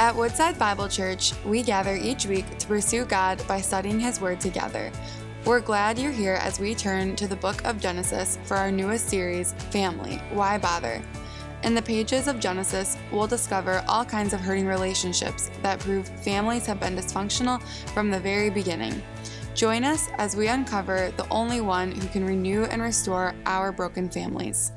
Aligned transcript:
At 0.00 0.16
Woodside 0.16 0.58
Bible 0.58 0.88
Church, 0.88 1.34
we 1.44 1.62
gather 1.62 1.94
each 1.94 2.24
week 2.24 2.56
to 2.56 2.66
pursue 2.66 3.04
God 3.04 3.46
by 3.46 3.60
studying 3.60 4.00
His 4.00 4.18
Word 4.18 4.40
together. 4.40 4.90
We're 5.44 5.60
glad 5.60 5.98
you're 5.98 6.10
here 6.10 6.38
as 6.40 6.58
we 6.58 6.74
turn 6.74 7.16
to 7.16 7.28
the 7.28 7.36
book 7.36 7.62
of 7.66 7.82
Genesis 7.82 8.38
for 8.44 8.56
our 8.56 8.72
newest 8.72 9.10
series, 9.10 9.52
Family 9.70 10.16
Why 10.32 10.56
Bother? 10.56 11.02
In 11.64 11.74
the 11.74 11.82
pages 11.82 12.28
of 12.28 12.40
Genesis, 12.40 12.96
we'll 13.12 13.26
discover 13.26 13.84
all 13.86 14.06
kinds 14.06 14.32
of 14.32 14.40
hurting 14.40 14.66
relationships 14.66 15.50
that 15.60 15.80
prove 15.80 16.08
families 16.24 16.64
have 16.64 16.80
been 16.80 16.96
dysfunctional 16.96 17.62
from 17.92 18.10
the 18.10 18.20
very 18.20 18.48
beginning. 18.48 19.02
Join 19.54 19.84
us 19.84 20.08
as 20.16 20.34
we 20.34 20.48
uncover 20.48 21.12
the 21.18 21.28
only 21.28 21.60
one 21.60 21.92
who 21.92 22.08
can 22.08 22.24
renew 22.24 22.64
and 22.64 22.80
restore 22.80 23.34
our 23.44 23.70
broken 23.70 24.08
families. 24.08 24.72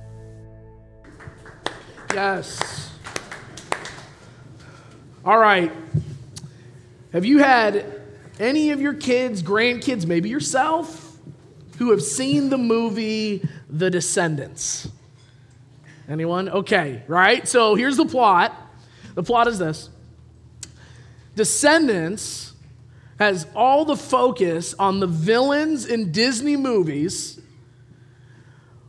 Yes. 2.14 2.93
All 5.26 5.38
right. 5.38 5.72
Have 7.14 7.24
you 7.24 7.40
had 7.40 8.02
any 8.42 8.72
of 8.72 8.82
your 8.82 8.94
kids, 8.94 9.42
grandkids, 9.42 10.06
maybe 10.06 10.28
yourself, 10.28 11.18
who 11.78 11.92
have 11.92 12.04
seen 12.04 12.50
the 12.50 12.58
movie 12.58 13.48
The 13.70 13.90
Descendants? 13.90 14.90
Anyone? 16.10 16.50
Okay, 16.50 17.04
right? 17.08 17.48
So 17.48 17.76
here's 17.76 17.96
the 17.96 18.06
plot. 18.06 18.54
The 19.16 19.24
plot 19.24 19.48
is 19.48 19.58
this 19.58 19.90
Descendants 21.38 22.52
has 23.18 23.48
all 23.56 23.86
the 23.86 23.96
focus 23.96 24.76
on 24.78 25.00
the 25.00 25.08
villains 25.08 25.86
in 25.86 26.12
Disney 26.12 26.58
movies, 26.58 27.40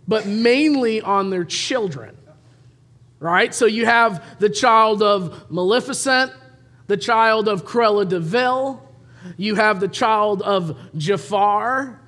but 0.08 0.26
mainly 0.26 1.00
on 1.00 1.30
their 1.30 1.44
children 1.44 2.16
right? 3.18 3.54
So 3.54 3.66
you 3.66 3.86
have 3.86 4.38
the 4.38 4.50
child 4.50 5.02
of 5.02 5.50
Maleficent, 5.50 6.32
the 6.86 6.96
child 6.96 7.48
of 7.48 7.64
Cruella 7.64 8.08
de 8.08 8.20
Vil, 8.20 8.80
you 9.36 9.54
have 9.54 9.80
the 9.80 9.88
child 9.88 10.42
of 10.42 10.78
Jafar, 10.96 12.00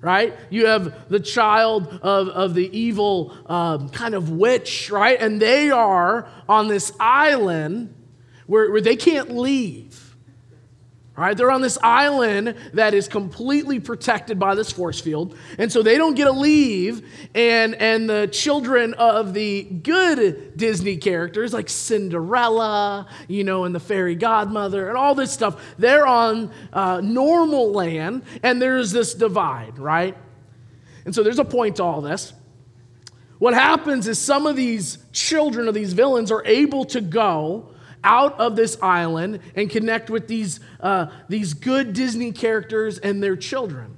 right? 0.00 0.36
You 0.50 0.66
have 0.66 1.08
the 1.08 1.20
child 1.20 1.88
of, 2.02 2.28
of 2.28 2.54
the 2.54 2.78
evil 2.78 3.34
um, 3.46 3.88
kind 3.88 4.14
of 4.14 4.30
witch, 4.30 4.90
right? 4.90 5.20
And 5.20 5.40
they 5.40 5.70
are 5.70 6.28
on 6.48 6.68
this 6.68 6.92
island 7.00 7.94
where, 8.46 8.70
where 8.70 8.80
they 8.80 8.96
can't 8.96 9.36
leave. 9.36 10.07
Right, 11.18 11.36
they're 11.36 11.50
on 11.50 11.62
this 11.62 11.78
island 11.82 12.54
that 12.74 12.94
is 12.94 13.08
completely 13.08 13.80
protected 13.80 14.38
by 14.38 14.54
this 14.54 14.70
force 14.70 15.00
field. 15.00 15.36
And 15.58 15.72
so 15.72 15.82
they 15.82 15.96
don't 15.96 16.14
get 16.14 16.26
to 16.26 16.30
leave. 16.30 17.04
And, 17.34 17.74
and 17.74 18.08
the 18.08 18.28
children 18.28 18.94
of 18.94 19.34
the 19.34 19.64
good 19.64 20.56
Disney 20.56 20.96
characters, 20.96 21.52
like 21.52 21.68
Cinderella, 21.68 23.08
you 23.26 23.42
know, 23.42 23.64
and 23.64 23.74
the 23.74 23.80
fairy 23.80 24.14
godmother, 24.14 24.88
and 24.88 24.96
all 24.96 25.16
this 25.16 25.32
stuff, 25.32 25.60
they're 25.76 26.06
on 26.06 26.52
uh, 26.72 27.00
normal 27.02 27.72
land. 27.72 28.22
And 28.44 28.62
there's 28.62 28.92
this 28.92 29.12
divide, 29.12 29.76
right? 29.80 30.16
And 31.04 31.12
so 31.12 31.24
there's 31.24 31.40
a 31.40 31.44
point 31.44 31.76
to 31.76 31.82
all 31.82 32.00
this. 32.00 32.32
What 33.40 33.54
happens 33.54 34.06
is 34.06 34.20
some 34.20 34.46
of 34.46 34.54
these 34.54 34.98
children 35.10 35.66
of 35.66 35.74
these 35.74 35.94
villains 35.94 36.30
are 36.30 36.44
able 36.46 36.84
to 36.84 37.00
go 37.00 37.70
out 38.04 38.38
of 38.38 38.56
this 38.56 38.76
island 38.82 39.40
and 39.54 39.68
connect 39.70 40.10
with 40.10 40.28
these, 40.28 40.60
uh, 40.80 41.06
these 41.28 41.54
good 41.54 41.92
Disney 41.92 42.32
characters 42.32 42.98
and 42.98 43.22
their 43.22 43.36
children. 43.36 43.96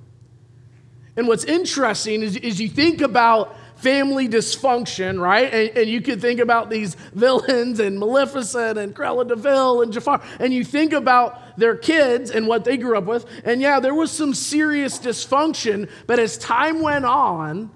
And 1.17 1.29
what's 1.29 1.45
interesting 1.45 2.23
is, 2.23 2.37
is 2.37 2.61
you 2.61 2.69
think 2.69 3.01
about 3.01 3.57
family 3.77 4.29
dysfunction, 4.29 5.21
right? 5.21 5.53
And, 5.53 5.79
and, 5.79 5.89
you 5.89 6.03
could 6.03 6.21
think 6.21 6.39
about 6.39 6.69
these 6.69 6.95
villains 7.15 7.81
and 7.81 7.99
Maleficent 7.99 8.79
and 8.79 8.95
Cruella 8.95 9.27
de 9.27 9.37
Vil 9.37 9.83
and 9.83 9.93
Jafar, 9.93 10.23
and 10.39 10.53
you 10.53 10.65
think 10.65 10.93
about 10.93 11.59
their 11.59 11.77
kids 11.77 12.31
and 12.31 12.47
what 12.47 12.65
they 12.65 12.77
grew 12.77 12.97
up 12.97 13.05
with. 13.05 13.27
And 13.45 13.61
yeah, 13.61 13.81
there 13.81 13.95
was 13.95 14.11
some 14.11 14.35
serious 14.35 14.99
dysfunction, 14.99 15.91
but 16.07 16.19
as 16.19 16.37
time 16.39 16.83
went 16.83 17.07
on, 17.07 17.71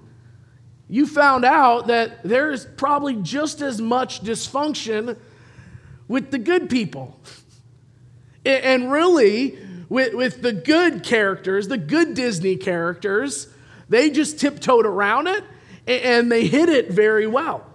you 0.87 1.07
found 1.07 1.43
out 1.43 1.87
that 1.87 2.23
there's 2.23 2.65
probably 2.65 3.15
just 3.15 3.61
as 3.61 3.81
much 3.81 4.21
dysfunction 4.21 5.17
with 6.07 6.31
the 6.31 6.37
good 6.37 6.69
people. 6.69 7.19
And 8.45 8.91
really, 8.91 9.57
with, 9.89 10.13
with 10.13 10.41
the 10.41 10.53
good 10.53 11.03
characters, 11.03 11.67
the 11.67 11.77
good 11.77 12.13
Disney 12.13 12.57
characters, 12.57 13.47
they 13.89 14.09
just 14.09 14.39
tiptoed 14.39 14.85
around 14.85 15.27
it 15.27 15.43
and 15.87 16.31
they 16.31 16.47
hid 16.47 16.69
it 16.69 16.91
very 16.91 17.27
well. 17.27 17.65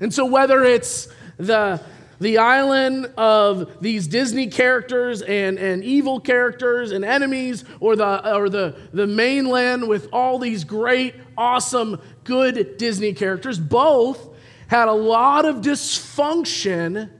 And 0.00 0.12
so, 0.12 0.26
whether 0.26 0.62
it's 0.64 1.08
the, 1.38 1.80
the 2.20 2.38
island 2.38 3.06
of 3.16 3.80
these 3.80 4.06
Disney 4.06 4.46
characters 4.48 5.22
and, 5.22 5.58
and 5.58 5.82
evil 5.82 6.20
characters 6.20 6.92
and 6.92 7.04
enemies, 7.04 7.64
or, 7.80 7.96
the, 7.96 8.34
or 8.36 8.48
the, 8.48 8.76
the 8.92 9.06
mainland 9.06 9.88
with 9.88 10.08
all 10.12 10.38
these 10.38 10.64
great, 10.64 11.14
awesome, 11.36 12.00
good 12.24 12.76
Disney 12.76 13.12
characters, 13.12 13.58
both 13.58 14.28
had 14.68 14.88
a 14.88 14.92
lot 14.92 15.44
of 15.46 15.56
dysfunction 15.56 17.10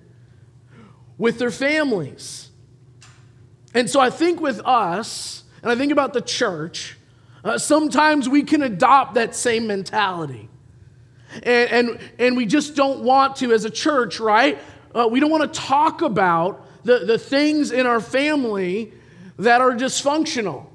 with 1.18 1.38
their 1.38 1.50
families. 1.50 2.48
And 3.74 3.90
so 3.90 4.00
I 4.00 4.10
think 4.10 4.40
with 4.40 4.60
us, 4.64 5.42
and 5.62 5.70
I 5.70 5.74
think 5.74 5.92
about 5.92 6.12
the 6.12 6.22
church, 6.22 6.96
uh, 7.44 7.58
sometimes 7.58 8.28
we 8.28 8.44
can 8.44 8.62
adopt 8.62 9.14
that 9.14 9.34
same 9.34 9.66
mentality. 9.66 10.48
And, 11.42 11.70
and, 11.70 11.98
and 12.18 12.36
we 12.36 12.46
just 12.46 12.74
don't 12.74 13.00
want 13.00 13.36
to, 13.36 13.52
as 13.52 13.64
a 13.64 13.70
church, 13.70 14.18
right? 14.20 14.58
Uh, 14.94 15.08
we 15.10 15.20
don't 15.20 15.30
want 15.30 15.52
to 15.52 15.60
talk 15.60 16.02
about 16.02 16.64
the, 16.84 17.00
the 17.00 17.18
things 17.18 17.70
in 17.70 17.86
our 17.86 18.00
family 18.00 18.92
that 19.38 19.60
are 19.60 19.72
dysfunctional. 19.72 20.66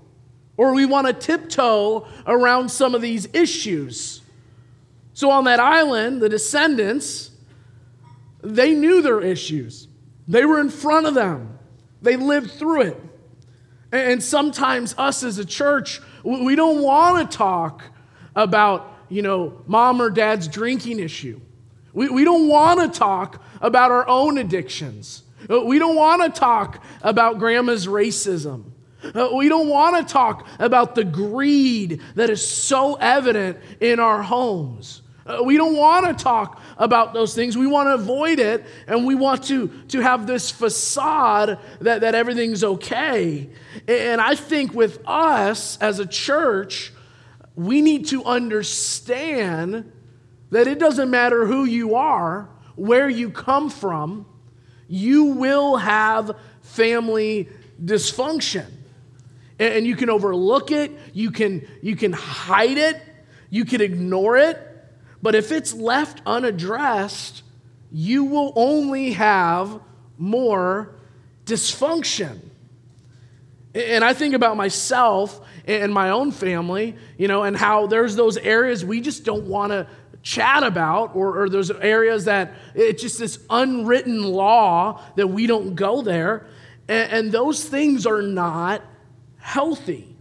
Or 0.56 0.74
we 0.74 0.86
want 0.86 1.08
to 1.08 1.14
tiptoe 1.14 2.08
around 2.28 2.70
some 2.70 2.94
of 2.94 3.02
these 3.02 3.28
issues. 3.34 4.22
So 5.14 5.32
on 5.32 5.46
that 5.46 5.60
island, 5.60 6.22
the 6.22 6.30
descendants, 6.30 7.32
they 8.42 8.74
knew 8.74 9.02
their 9.02 9.22
issues. 9.22 9.88
They 10.28 10.46
were 10.46 10.60
in 10.60 10.70
front 10.70 11.06
of 11.06 11.14
them, 11.14 11.60
they 12.02 12.16
lived 12.16 12.52
through 12.52 12.82
it. 12.82 13.02
And 13.92 14.24
sometimes, 14.24 14.96
us 14.98 15.24
as 15.24 15.38
a 15.38 15.46
church, 15.46 16.02
we 16.24 16.56
don't 16.56 16.82
want 16.82 17.30
to 17.30 17.38
talk 17.38 17.84
about, 18.36 18.92
you 19.08 19.22
know, 19.22 19.62
mom 19.68 20.02
or 20.02 20.10
dad's 20.10 20.48
drinking 20.48 21.00
issue. 21.00 21.40
We, 21.94 22.10
we 22.10 22.24
don't 22.24 22.48
want 22.48 22.80
to 22.80 23.00
talk 23.00 23.44
about 23.62 23.92
our 23.92 24.08
own 24.08 24.40
addictions. 24.40 25.22
Uh, 25.48 25.62
we 25.62 25.78
don't 25.78 25.96
want 25.96 26.24
to 26.24 26.40
talk 26.40 26.84
about 27.04 27.38
grandma's 27.38 27.86
racism. 27.86 28.64
Uh, 29.14 29.30
we 29.36 29.48
don't 29.48 29.68
want 29.68 29.96
to 29.96 30.12
talk 30.12 30.48
about 30.58 30.96
the 30.96 31.04
greed 31.04 32.02
that 32.16 32.32
is 32.32 32.46
so 32.46 32.96
evident 32.96 33.60
in 33.80 34.00
our 34.00 34.24
homes. 34.24 35.03
Uh, 35.26 35.42
we 35.44 35.56
don't 35.56 35.76
want 35.76 36.06
to 36.06 36.22
talk 36.22 36.60
about 36.78 37.14
those 37.14 37.34
things. 37.34 37.58
We 37.58 37.68
want 37.68 37.88
to 37.88 37.94
avoid 37.94 38.40
it, 38.40 38.66
and 38.88 39.06
we 39.06 39.16
want 39.16 39.44
to, 39.46 39.70
to 39.90 40.02
have 40.02 40.28
this 40.28 40.52
facade 40.52 41.60
that, 41.80 42.02
that 42.02 42.14
everything's 42.14 42.64
okay. 42.64 43.50
And 43.88 44.20
I 44.20 44.36
think 44.36 44.74
with 44.74 45.00
us 45.06 45.78
as 45.78 46.00
a 46.00 46.06
church, 46.06 46.92
we 47.56 47.82
need 47.82 48.08
to 48.08 48.26
understand 48.26 49.92
that 50.52 50.68
it 50.68 50.78
doesn't 50.78 51.10
matter 51.10 51.46
who 51.46 51.64
you 51.64 51.96
are, 51.96 52.50
where 52.76 53.10
you 53.10 53.30
come 53.30 53.70
from, 53.70 54.26
you 54.88 55.26
will 55.26 55.78
have 55.78 56.38
family 56.62 57.48
dysfunction. 57.84 58.66
And 59.58 59.86
you 59.86 59.96
can 59.96 60.10
overlook 60.10 60.72
it, 60.72 60.92
you 61.14 61.32
can, 61.32 61.66
you 61.82 61.96
can 61.96 62.12
hide 62.12 62.78
it, 62.78 63.02
you 63.50 63.64
can 63.64 63.80
ignore 63.80 64.36
it 64.36 64.73
but 65.24 65.36
if 65.36 65.54
it's 65.54 65.74
left 65.74 66.22
unaddressed, 66.26 67.44
you 67.94 68.26
will 68.26 68.52
only 68.58 69.14
have 69.14 69.80
more 70.18 70.96
dysfunction. 71.46 72.40
And 73.74 74.04
I 74.04 74.14
think 74.14 74.36
about 74.36 74.58
myself 74.58 75.40
and 75.66 75.94
my 75.94 76.10
own 76.10 76.32
family, 76.32 76.98
you 77.18 77.30
know, 77.30 77.44
and 77.44 77.56
how 77.56 77.88
there's 77.88 78.18
those 78.18 78.36
areas 78.36 78.84
we 78.84 79.00
just 79.00 79.24
don't 79.24 79.46
want 79.46 79.72
to 79.72 79.88
chat 80.24 80.62
about, 80.64 81.16
or, 81.16 81.42
or 81.42 81.50
those 81.50 81.72
areas 81.72 82.26
that 82.26 82.54
it's 82.76 83.02
just 83.02 83.18
this 83.18 83.40
unwritten 83.50 84.24
law 84.24 85.02
that 85.16 85.28
we 85.28 85.48
don't 85.48 85.76
go 85.76 86.02
there. 86.02 86.48
And, 86.90 87.12
and 87.12 87.32
those 87.32 87.64
things 87.64 88.06
are 88.06 88.22
not 88.22 88.82
healthy. 89.38 90.13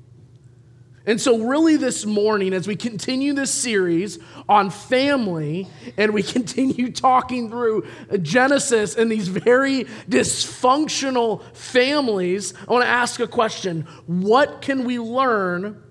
And 1.04 1.20
so, 1.20 1.38
really, 1.38 1.76
this 1.76 2.06
morning, 2.06 2.52
as 2.52 2.68
we 2.68 2.76
continue 2.76 3.32
this 3.32 3.50
series 3.50 4.20
on 4.48 4.70
family 4.70 5.66
and 5.96 6.14
we 6.14 6.22
continue 6.22 6.92
talking 6.92 7.50
through 7.50 7.86
Genesis 8.20 8.94
and 8.94 9.10
these 9.10 9.26
very 9.26 9.84
dysfunctional 10.08 11.42
families, 11.54 12.54
I 12.68 12.72
want 12.72 12.84
to 12.84 12.90
ask 12.90 13.18
a 13.18 13.26
question 13.26 13.82
What 14.06 14.62
can 14.62 14.84
we 14.84 15.00
learn 15.00 15.82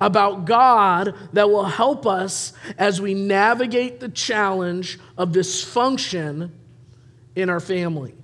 about 0.00 0.44
God 0.46 1.14
that 1.32 1.48
will 1.48 1.64
help 1.64 2.04
us 2.04 2.52
as 2.76 3.00
we 3.00 3.14
navigate 3.14 4.00
the 4.00 4.08
challenge 4.08 4.98
of 5.16 5.30
dysfunction 5.30 6.50
in 7.36 7.50
our 7.50 7.60
family? 7.60 8.14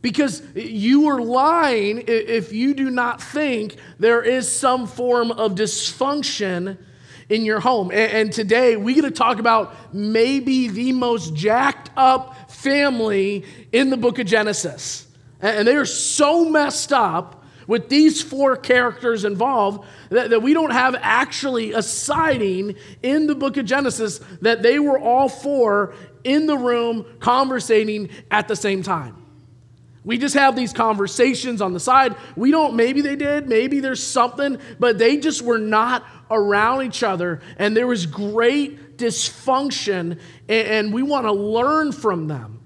Because 0.00 0.42
you 0.54 1.08
are 1.08 1.20
lying 1.20 2.04
if 2.06 2.52
you 2.52 2.74
do 2.74 2.90
not 2.90 3.20
think 3.20 3.76
there 3.98 4.22
is 4.22 4.48
some 4.48 4.86
form 4.86 5.32
of 5.32 5.54
dysfunction 5.54 6.78
in 7.28 7.44
your 7.44 7.60
home. 7.60 7.90
And 7.92 8.32
today 8.32 8.76
we 8.76 8.94
get 8.94 9.02
to 9.02 9.10
talk 9.10 9.38
about 9.38 9.74
maybe 9.92 10.68
the 10.68 10.92
most 10.92 11.34
jacked 11.34 11.90
up 11.96 12.50
family 12.50 13.44
in 13.72 13.90
the 13.90 13.96
book 13.96 14.18
of 14.18 14.26
Genesis. 14.26 15.06
And 15.40 15.66
they 15.66 15.76
are 15.76 15.86
so 15.86 16.48
messed 16.48 16.92
up 16.92 17.44
with 17.66 17.90
these 17.90 18.22
four 18.22 18.56
characters 18.56 19.24
involved 19.24 19.86
that, 20.08 20.30
that 20.30 20.40
we 20.40 20.54
don't 20.54 20.72
have 20.72 20.96
actually 21.00 21.72
a 21.72 21.82
sighting 21.82 22.74
in 23.02 23.26
the 23.26 23.34
book 23.34 23.58
of 23.58 23.66
Genesis 23.66 24.20
that 24.40 24.62
they 24.62 24.78
were 24.78 24.98
all 24.98 25.28
four 25.28 25.94
in 26.24 26.46
the 26.46 26.56
room 26.56 27.04
conversating 27.20 28.08
at 28.30 28.48
the 28.48 28.56
same 28.56 28.82
time. 28.82 29.17
We 30.04 30.16
just 30.18 30.34
have 30.34 30.56
these 30.56 30.72
conversations 30.72 31.60
on 31.60 31.72
the 31.72 31.80
side. 31.80 32.16
We 32.36 32.50
don't, 32.50 32.76
maybe 32.76 33.00
they 33.00 33.16
did, 33.16 33.48
maybe 33.48 33.80
there's 33.80 34.02
something, 34.02 34.58
but 34.78 34.98
they 34.98 35.18
just 35.18 35.42
were 35.42 35.58
not 35.58 36.04
around 36.30 36.84
each 36.84 37.02
other. 37.02 37.40
And 37.58 37.76
there 37.76 37.86
was 37.86 38.06
great 38.06 38.96
dysfunction, 38.96 40.18
and 40.48 40.92
we 40.92 41.02
want 41.02 41.26
to 41.26 41.32
learn 41.32 41.92
from 41.92 42.28
them. 42.28 42.60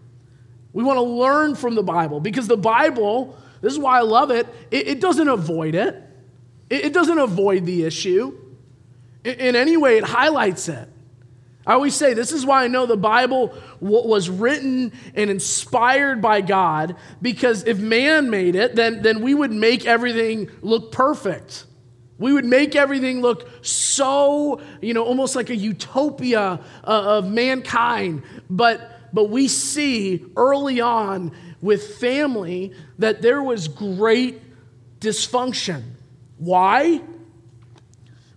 We 0.73 0.85
want 0.85 0.97
to 0.97 1.03
learn 1.03 1.55
from 1.55 1.75
the 1.75 1.83
Bible 1.83 2.21
because 2.21 2.49
the 2.49 2.57
Bible, 2.57 3.37
this 3.61 3.73
is 3.73 3.79
why 3.79 3.99
I 3.99 4.03
love 4.03 4.31
it, 4.31 4.47
it, 4.71 4.89
it 4.89 5.01
doesn't 5.01 5.29
avoid 5.29 5.75
it, 5.75 6.03
it, 6.71 6.87
it 6.87 6.93
doesn't 6.93 7.19
avoid 7.19 7.67
the 7.67 7.85
issue. 7.85 8.39
In, 9.25 9.35
in 9.35 9.57
any 9.57 9.77
way, 9.77 9.99
it 9.99 10.05
highlights 10.05 10.69
it. 10.69 10.89
I 11.67 11.75
always 11.75 11.95
say 11.95 12.13
this 12.15 12.33
is 12.33 12.45
why 12.45 12.65
I 12.65 12.69
know 12.69 12.87
the 12.87 12.97
Bible 12.97 13.55
was 13.81 14.29
written 14.29 14.93
and 15.15 15.31
inspired 15.31 16.21
by 16.21 16.41
God 16.41 16.97
because 17.21 17.65
if 17.65 17.79
man 17.79 18.31
made 18.31 18.57
it, 18.57 18.75
then, 18.75 19.03
then 19.03 19.23
we 19.23 19.33
would 19.33 19.53
make 19.53 19.87
everything 19.87 20.51
look 20.61 20.91
perfect. 20.91 21.67
We 22.19 22.33
would 22.33 22.45
make 22.45 22.75
everything 22.75 23.21
look 23.21 23.49
so, 23.65 24.61
you 24.81 24.93
know, 24.95 25.05
almost 25.05 25.37
like 25.37 25.51
a 25.51 25.57
utopia 25.57 26.61
uh, 26.85 26.85
of 26.85 27.31
mankind. 27.31 28.23
But, 28.51 28.81
but 29.13 29.31
we 29.31 29.47
see 29.47 30.25
early 30.37 30.81
on 30.81 31.33
with 31.61 31.97
family 31.99 32.73
that 32.99 33.23
there 33.23 33.43
was 33.43 33.69
great 33.69 34.41
dysfunction. 35.01 35.83
Why? 36.39 37.03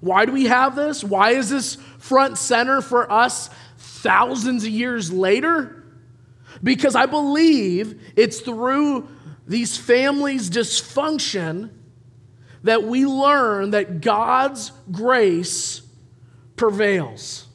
Why 0.06 0.26
do 0.26 0.34
we 0.34 0.46
have 0.46 0.76
this? 0.76 1.04
Why 1.04 1.32
is 1.32 1.50
this 1.50 1.76
front 1.98 2.38
center 2.38 2.80
for 2.80 3.12
us 3.12 3.50
thousands 3.80 4.64
of 4.64 4.70
years 4.70 5.12
later? 5.12 5.84
Because 6.62 6.96
I 6.96 7.08
believe 7.08 8.00
it's 8.16 8.40
through 8.40 9.08
these 9.48 9.76
families' 9.76 10.52
dysfunction 10.52 11.72
that 12.62 12.84
we 12.84 13.08
learn 13.08 13.72
that 13.72 14.02
God's 14.02 14.72
grace 14.92 15.82
prevails. 16.56 17.48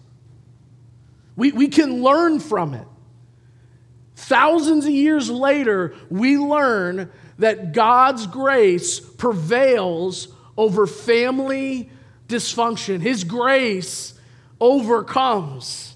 We, 1.37 1.53
we 1.53 1.69
can 1.69 2.03
learn 2.03 2.41
from 2.41 2.75
it. 2.75 2.87
Thousands 4.17 4.87
of 4.87 4.91
years 4.91 5.31
later, 5.31 5.95
we 6.11 6.37
learn 6.37 7.13
that 7.39 7.71
God's 7.73 8.27
grace 8.27 8.99
prevails 8.99 10.35
over 10.57 10.89
family 10.89 11.91
dysfunction. 12.31 13.01
His 13.01 13.25
grace 13.25 14.15
overcomes. 14.61 15.95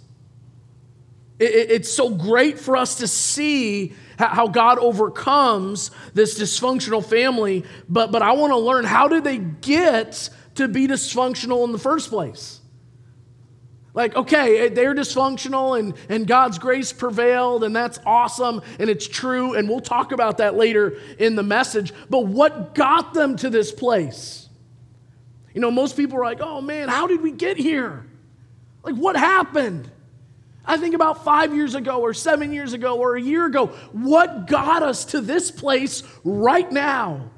It's 1.38 1.92
so 1.92 2.10
great 2.10 2.58
for 2.58 2.76
us 2.76 2.96
to 2.96 3.08
see 3.08 3.94
how 4.18 4.46
God 4.46 4.78
overcomes 4.78 5.90
this 6.14 6.38
dysfunctional 6.38 7.04
family, 7.04 7.64
but, 7.88 8.12
but 8.12 8.22
I 8.22 8.32
want 8.32 8.52
to 8.52 8.58
learn 8.58 8.84
how 8.84 9.08
did 9.08 9.24
they 9.24 9.38
get 9.38 10.30
to 10.54 10.68
be 10.68 10.86
dysfunctional 10.86 11.64
in 11.64 11.72
the 11.72 11.78
first 11.78 12.10
place? 12.10 12.60
Like, 13.94 14.16
okay, 14.16 14.66
eh, 14.66 14.68
they're 14.70 14.94
dysfunctional 14.94 15.78
and, 15.78 15.94
and 16.08 16.26
God's 16.26 16.58
grace 16.58 16.92
prevailed, 16.92 17.62
and 17.62 17.74
that's 17.74 17.98
awesome, 18.04 18.60
and 18.78 18.90
it's 18.90 19.06
true, 19.06 19.54
and 19.54 19.68
we'll 19.68 19.80
talk 19.80 20.10
about 20.10 20.38
that 20.38 20.56
later 20.56 20.98
in 21.18 21.36
the 21.36 21.44
message. 21.44 21.92
But 22.10 22.26
what 22.26 22.74
got 22.74 23.14
them 23.14 23.36
to 23.36 23.50
this 23.50 23.70
place? 23.70 24.43
You 25.54 25.60
know, 25.60 25.70
most 25.70 25.96
people 25.96 26.18
are 26.18 26.24
like, 26.24 26.40
oh 26.40 26.60
man, 26.60 26.88
how 26.88 27.06
did 27.06 27.22
we 27.22 27.30
get 27.30 27.56
here? 27.56 28.04
Like, 28.82 28.96
what 28.96 29.16
happened? 29.16 29.90
I 30.66 30.76
think 30.78 30.94
about 30.94 31.24
five 31.24 31.54
years 31.54 31.74
ago, 31.74 32.00
or 32.00 32.14
seven 32.14 32.52
years 32.52 32.72
ago, 32.72 32.98
or 32.98 33.16
a 33.16 33.20
year 33.20 33.46
ago, 33.46 33.66
what 33.92 34.46
got 34.46 34.82
us 34.82 35.04
to 35.06 35.20
this 35.20 35.50
place 35.50 36.02
right 36.24 36.70
now? 36.70 37.30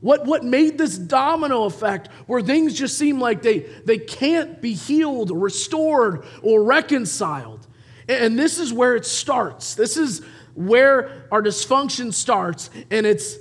What, 0.00 0.24
what 0.24 0.44
made 0.44 0.76
this 0.76 0.98
domino 0.98 1.64
effect 1.64 2.08
where 2.26 2.42
things 2.42 2.74
just 2.74 2.98
seem 2.98 3.20
like 3.20 3.42
they, 3.42 3.60
they 3.84 3.98
can't 3.98 4.60
be 4.60 4.74
healed, 4.74 5.30
or 5.30 5.38
restored, 5.38 6.24
or 6.42 6.64
reconciled? 6.64 7.66
And 8.08 8.36
this 8.36 8.58
is 8.58 8.72
where 8.72 8.96
it 8.96 9.06
starts. 9.06 9.76
This 9.76 9.96
is 9.96 10.22
where 10.54 11.28
our 11.30 11.40
dysfunction 11.40 12.12
starts, 12.12 12.68
and 12.90 13.06
it's 13.06 13.36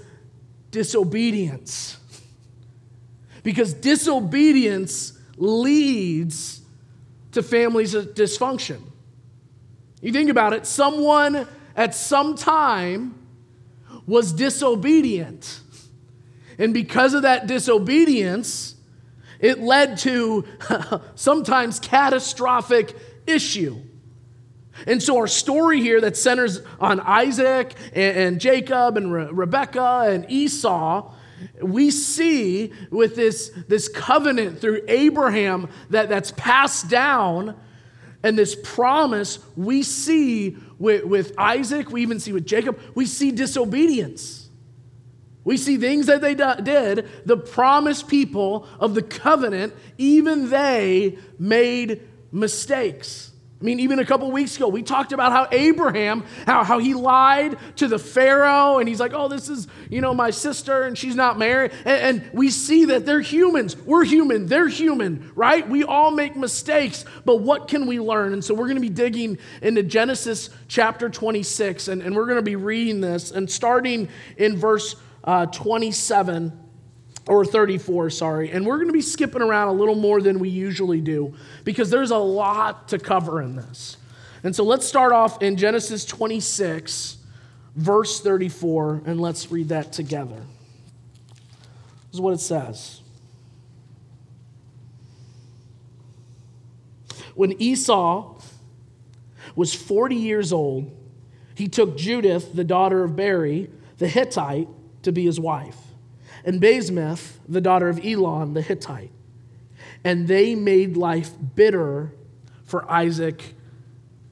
disobedience. 0.70 1.98
Because 3.44 3.74
disobedience 3.74 5.14
leads 5.38 6.62
to 7.32 7.42
families 7.42 7.94
of 7.94 8.14
dysfunction. 8.14 8.82
You 10.02 10.12
think 10.12 10.30
about 10.30 10.54
it, 10.54 10.66
someone 10.66 11.48
at 11.76 11.96
some 11.96 12.36
time 12.36 13.16
was 14.06 14.34
disobedient. 14.34 15.62
And 16.58 16.74
because 16.74 17.14
of 17.14 17.22
that 17.24 17.48
disobedience, 17.48 18.76
it 19.40 19.60
led 19.60 19.98
to 20.00 20.46
sometimes 21.16 21.80
catastrophic 21.80 22.96
issue. 23.26 23.80
And 24.88 25.02
so, 25.02 25.18
our 25.18 25.28
story 25.28 25.82
here 25.82 26.02
that 26.02 26.18
centers 26.18 26.62
on 26.80 27.00
Isaac 27.02 27.76
and, 27.94 28.18
and 28.18 28.42
Jacob 28.42 28.98
and 28.98 29.14
Re- 29.14 29.28
Rebekah 29.32 30.06
and 30.08 30.26
Esau 30.30 31.14
we 31.62 31.92
see 31.92 32.72
with 32.90 33.16
this, 33.16 33.52
this 33.68 33.88
covenant 33.88 34.60
through 34.60 34.82
Abraham 34.88 35.70
that, 35.90 36.10
that's 36.10 36.32
passed 36.32 36.90
down 36.90 37.56
and 38.24 38.38
this 38.38 38.56
promise 38.56 39.40
we 39.56 39.84
see 39.84 40.58
with, 40.78 41.06
with 41.06 41.34
Isaac, 41.38 41.92
we 41.92 42.02
even 42.02 42.20
see 42.20 42.34
with 42.34 42.46
Jacob, 42.46 42.80
we 42.94 43.06
see 43.06 43.32
disobedience. 43.32 44.50
We 45.44 45.58
see 45.58 45.78
things 45.78 46.06
that 46.06 46.22
they 46.22 46.36
did, 46.36 47.10
the 47.26 47.38
promised 47.38 48.08
people 48.08 48.68
of 48.80 48.94
the 48.94 49.02
covenant, 49.02 49.74
even 49.98 50.50
they 50.50 51.18
made 51.40 52.02
mistakes. 52.32 53.31
I 53.62 53.64
mean, 53.64 53.80
even 53.82 54.00
a 54.00 54.06
couple 54.06 54.32
weeks 54.32 54.58
ago, 54.58 54.68
we 54.68 54.82
talked 54.82 55.12
about 55.12 55.32
how 55.32 55.48
Abraham, 55.52 56.24
how, 56.48 56.64
how 56.64 56.80
he 56.80 56.96
lied 56.96 57.60
to 57.76 57.88
the 57.88 58.00
Pharaoh, 58.00 58.80
and 58.80 58.90
he's 58.90 59.00
like, 59.00 59.14
oh, 59.14 59.28
this 59.28 59.50
is, 59.50 59.68
you 59.88 60.02
know, 60.02 60.16
my 60.16 60.32
sister, 60.32 60.82
and 60.82 60.98
she's 60.98 61.16
not 61.16 61.38
married. 61.38 61.72
And, 61.86 62.24
and 62.24 62.32
we 62.34 62.50
see 62.50 62.86
that 62.86 63.06
they're 63.06 63.22
humans. 63.22 63.78
We're 63.78 64.04
human. 64.04 64.48
They're 64.48 64.68
human, 64.68 65.32
right? 65.36 65.68
We 65.70 65.84
all 65.84 66.10
make 66.10 66.36
mistakes, 66.36 67.06
but 67.24 67.38
what 67.38 67.68
can 67.68 67.86
we 67.86 68.00
learn? 68.00 68.34
And 68.34 68.44
so 68.44 68.56
we're 68.56 68.66
going 68.66 68.76
to 68.78 68.82
be 68.82 68.90
digging 68.90 69.38
into 69.62 69.84
Genesis 69.84 70.50
chapter 70.68 71.08
26, 71.08 71.88
and, 71.88 72.02
and 72.02 72.16
we're 72.16 72.26
going 72.26 72.38
to 72.38 72.42
be 72.42 72.56
reading 72.56 73.00
this, 73.00 73.30
and 73.30 73.50
starting 73.50 74.10
in 74.38 74.58
verse 74.58 74.96
uh, 75.24 75.46
27 75.46 76.61
or 77.28 77.46
34, 77.46 78.10
sorry. 78.10 78.52
And 78.52 78.66
we're 78.66 78.78
going 78.78 78.88
to 78.88 78.94
be 78.94 79.02
skipping 79.02 79.42
around 79.42 79.68
a 79.68 79.74
little 79.74 79.96
more 79.96 80.22
than 80.22 80.40
we 80.40 80.50
usually 80.50 81.02
do 81.02 81.36
because 81.64 81.90
there's 81.90 82.12
a 82.12 82.18
lot 82.18 82.88
to 82.90 83.00
cover 83.00 83.42
in 83.42 83.56
this. 83.56 83.98
And 84.44 84.56
so 84.56 84.64
let's 84.64 84.86
start 84.86 85.12
off 85.12 85.42
in 85.42 85.56
Genesis 85.56 86.04
26, 86.04 87.18
verse 87.76 88.22
34, 88.22 89.04
and 89.06 89.22
let's 89.22 89.52
read 89.52 89.70
that 89.70 89.94
together. 89.94 90.44
This 92.08 92.16
is 92.16 92.22
what 92.22 92.34
it 92.34 92.40
says. 92.40 93.02
When 97.36 97.62
Esau 97.62 98.42
was 99.56 99.74
40 99.74 100.16
years 100.16 100.52
old, 100.52 100.92
he 101.54 101.68
took 101.68 101.98
Judith, 101.98 102.54
the 102.54 102.64
daughter 102.64 103.04
of 103.04 103.16
Beeri, 103.16 103.70
the 104.00 104.08
Hittite, 104.08 104.68
to 105.04 105.12
be 105.12 105.26
his 105.26 105.40
wife 105.40 105.78
and 106.46 106.62
Basemath, 106.62 107.34
the 107.48 107.62
daughter 107.62 107.90
of 107.90 108.04
Elon 108.04 108.54
the 108.54 108.62
Hittite. 108.62 109.12
And 110.04 110.28
they 110.28 110.56
made 110.56 110.98
life 110.98 111.32
bitter 111.56 112.14
for 112.66 112.90
Isaac 112.90 113.54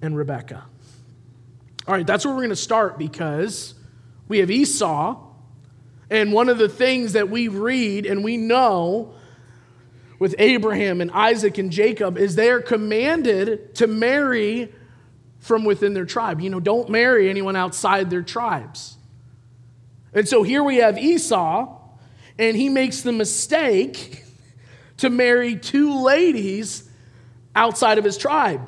and 0.01 0.16
Rebekah. 0.18 0.66
All 1.88 1.94
right, 1.94 2.06
that's 2.06 2.25
where 2.25 2.34
we're 2.34 2.42
going 2.42 2.50
to 2.50 2.56
start 2.56 2.98
because 2.98 3.74
we 4.28 4.39
have 4.39 4.50
Esau. 4.50 5.18
And 6.10 6.34
one 6.34 6.50
of 6.50 6.58
the 6.58 6.70
things 6.70 7.13
that 7.13 7.30
we 7.30 7.48
read 7.48 8.06
and 8.06 8.24
we 8.24 8.38
know 8.38 9.13
with 10.18 10.36
Abraham 10.38 11.01
and 11.01 11.12
Isaac 11.12 11.58
and 11.58 11.72
Jacob 11.72 12.18
is 12.18 12.36
they 12.36 12.50
are 12.50 12.62
commanded 12.62 13.75
to 13.75 13.88
marry 13.88 14.74
from 15.39 15.63
within 15.63 15.94
their 15.94 16.06
tribe. 16.06 16.42
You 16.42 16.50
know, 16.50 16.60
don't 16.60 16.89
marry 16.89 17.30
anyone 17.30 17.56
outside 17.56 18.10
their 18.10 18.22
tribes. 18.22 18.98
And 20.13 20.28
so 20.28 20.44
here 20.44 20.63
we 20.63 20.78
have 20.78 20.98
Esau, 20.98 21.79
and 22.39 22.55
he 22.58 22.69
makes 22.69 23.01
the 23.01 23.12
mistake 23.12 24.24
to 24.98 25.10
marry 25.10 25.55
two 25.55 26.01
ladies 26.01 26.89
outside 27.53 27.98
of 27.98 28.03
his 28.03 28.17
tribe. 28.17 28.62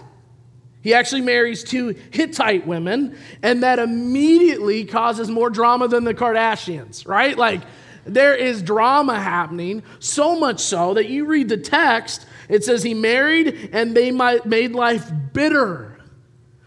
He 0.82 0.94
actually 0.94 1.22
marries 1.22 1.64
two 1.64 1.96
Hittite 2.12 2.68
women, 2.68 3.18
and 3.42 3.64
that 3.64 3.80
immediately 3.80 4.84
causes 4.84 5.30
more 5.30 5.50
drama 5.50 5.88
than 5.88 6.04
the 6.04 6.14
Kardashians, 6.14 7.08
right? 7.08 7.38
Like, 7.38 7.62
there 8.04 8.36
is 8.36 8.62
drama 8.62 9.20
happening, 9.20 9.84
so 10.00 10.38
much 10.40 10.60
so 10.60 10.96
that 10.96 11.08
you 11.08 11.26
read 11.26 11.50
the 11.50 11.58
text, 11.58 12.26
it 12.50 12.64
says 12.64 12.82
he 12.84 12.96
married 12.96 13.70
and 13.72 13.96
they 13.96 14.12
made 14.12 14.74
life 14.74 15.10
bitter 15.34 16.00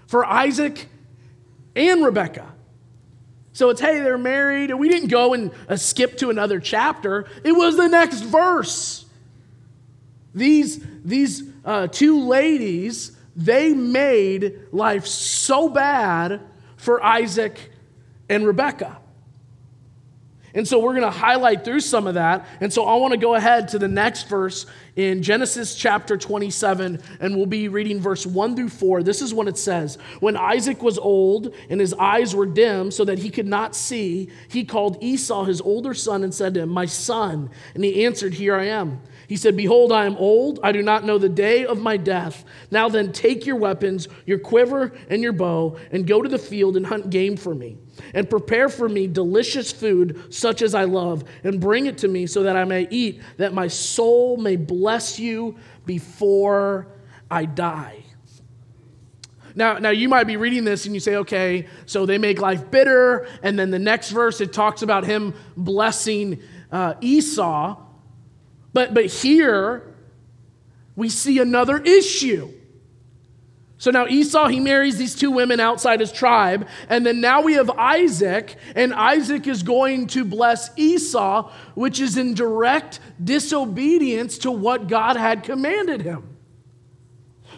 for 0.06 0.24
Isaac 0.24 0.88
and 1.74 2.04
Rebekah. 2.04 2.53
So 3.54 3.70
it's, 3.70 3.80
hey, 3.80 4.00
they're 4.00 4.18
married, 4.18 4.70
and 4.70 4.80
we 4.80 4.88
didn't 4.88 5.08
go 5.08 5.32
and 5.32 5.52
uh, 5.68 5.76
skip 5.76 6.18
to 6.18 6.28
another 6.28 6.58
chapter. 6.58 7.24
It 7.44 7.52
was 7.52 7.76
the 7.76 7.86
next 7.88 8.22
verse. 8.22 9.06
These, 10.34 10.84
these 11.04 11.44
uh, 11.64 11.86
two 11.86 12.26
ladies, 12.26 13.16
they 13.36 13.72
made 13.72 14.58
life 14.72 15.06
so 15.06 15.68
bad 15.68 16.40
for 16.76 17.02
Isaac 17.02 17.70
and 18.28 18.44
Rebekah. 18.44 18.98
And 20.54 20.66
so 20.66 20.78
we're 20.78 20.92
going 20.92 21.02
to 21.02 21.10
highlight 21.10 21.64
through 21.64 21.80
some 21.80 22.06
of 22.06 22.14
that. 22.14 22.46
And 22.60 22.72
so 22.72 22.84
I 22.84 22.94
want 22.94 23.10
to 23.10 23.18
go 23.18 23.34
ahead 23.34 23.68
to 23.68 23.78
the 23.78 23.88
next 23.88 24.28
verse 24.28 24.66
in 24.94 25.20
Genesis 25.20 25.74
chapter 25.74 26.16
27, 26.16 27.02
and 27.18 27.36
we'll 27.36 27.46
be 27.46 27.66
reading 27.66 28.00
verse 28.00 28.24
1 28.24 28.54
through 28.54 28.68
4. 28.68 29.02
This 29.02 29.20
is 29.20 29.34
what 29.34 29.48
it 29.48 29.58
says 29.58 29.98
When 30.20 30.36
Isaac 30.36 30.80
was 30.80 30.96
old 30.96 31.52
and 31.68 31.80
his 31.80 31.92
eyes 31.94 32.36
were 32.36 32.46
dim 32.46 32.92
so 32.92 33.04
that 33.04 33.18
he 33.18 33.30
could 33.30 33.48
not 33.48 33.74
see, 33.74 34.30
he 34.48 34.64
called 34.64 35.02
Esau, 35.02 35.44
his 35.44 35.60
older 35.60 35.92
son, 35.92 36.22
and 36.22 36.32
said 36.32 36.54
to 36.54 36.60
him, 36.60 36.68
My 36.68 36.86
son. 36.86 37.50
And 37.74 37.82
he 37.82 38.04
answered, 38.04 38.34
Here 38.34 38.54
I 38.54 38.66
am. 38.66 39.00
He 39.26 39.36
said, 39.36 39.56
Behold, 39.56 39.90
I 39.90 40.06
am 40.06 40.16
old. 40.16 40.60
I 40.62 40.70
do 40.70 40.82
not 40.82 41.04
know 41.04 41.18
the 41.18 41.28
day 41.28 41.66
of 41.66 41.80
my 41.80 41.96
death. 41.96 42.44
Now 42.70 42.88
then, 42.88 43.12
take 43.12 43.44
your 43.44 43.56
weapons, 43.56 44.06
your 44.24 44.38
quiver, 44.38 44.92
and 45.10 45.20
your 45.20 45.32
bow, 45.32 45.78
and 45.90 46.06
go 46.06 46.22
to 46.22 46.28
the 46.28 46.38
field 46.38 46.76
and 46.76 46.86
hunt 46.86 47.10
game 47.10 47.36
for 47.36 47.54
me. 47.54 47.78
And 48.12 48.28
prepare 48.28 48.68
for 48.68 48.88
me 48.88 49.06
delicious 49.06 49.72
food, 49.72 50.32
such 50.32 50.62
as 50.62 50.74
I 50.74 50.84
love, 50.84 51.24
and 51.42 51.60
bring 51.60 51.86
it 51.86 51.98
to 51.98 52.08
me 52.08 52.26
so 52.26 52.42
that 52.42 52.56
I 52.56 52.64
may 52.64 52.86
eat, 52.90 53.22
that 53.36 53.52
my 53.52 53.68
soul 53.68 54.36
may 54.36 54.56
bless 54.56 55.18
you 55.18 55.56
before 55.86 56.88
I 57.30 57.44
die. 57.44 58.04
Now, 59.54 59.78
now 59.78 59.90
you 59.90 60.08
might 60.08 60.24
be 60.24 60.36
reading 60.36 60.64
this 60.64 60.86
and 60.86 60.94
you 60.94 61.00
say, 61.00 61.16
okay, 61.16 61.68
so 61.86 62.06
they 62.06 62.18
make 62.18 62.40
life 62.40 62.70
bitter, 62.70 63.28
and 63.42 63.58
then 63.58 63.70
the 63.70 63.78
next 63.78 64.10
verse 64.10 64.40
it 64.40 64.52
talks 64.52 64.82
about 64.82 65.04
him 65.04 65.34
blessing 65.56 66.42
uh, 66.72 66.94
Esau. 67.00 67.80
But, 68.72 68.94
but 68.94 69.06
here, 69.06 69.94
we 70.96 71.08
see 71.08 71.38
another 71.38 71.78
issue. 71.78 72.52
So 73.76 73.90
now 73.90 74.06
Esau, 74.06 74.48
he 74.48 74.60
marries 74.60 74.96
these 74.98 75.14
two 75.14 75.30
women 75.30 75.60
outside 75.60 76.00
his 76.00 76.12
tribe. 76.12 76.68
And 76.88 77.04
then 77.04 77.20
now 77.20 77.42
we 77.42 77.54
have 77.54 77.70
Isaac, 77.70 78.56
and 78.74 78.94
Isaac 78.94 79.46
is 79.46 79.62
going 79.62 80.06
to 80.08 80.24
bless 80.24 80.70
Esau, 80.78 81.50
which 81.74 82.00
is 82.00 82.16
in 82.16 82.34
direct 82.34 83.00
disobedience 83.22 84.38
to 84.38 84.50
what 84.50 84.88
God 84.88 85.16
had 85.16 85.42
commanded 85.42 86.02
him. 86.02 86.34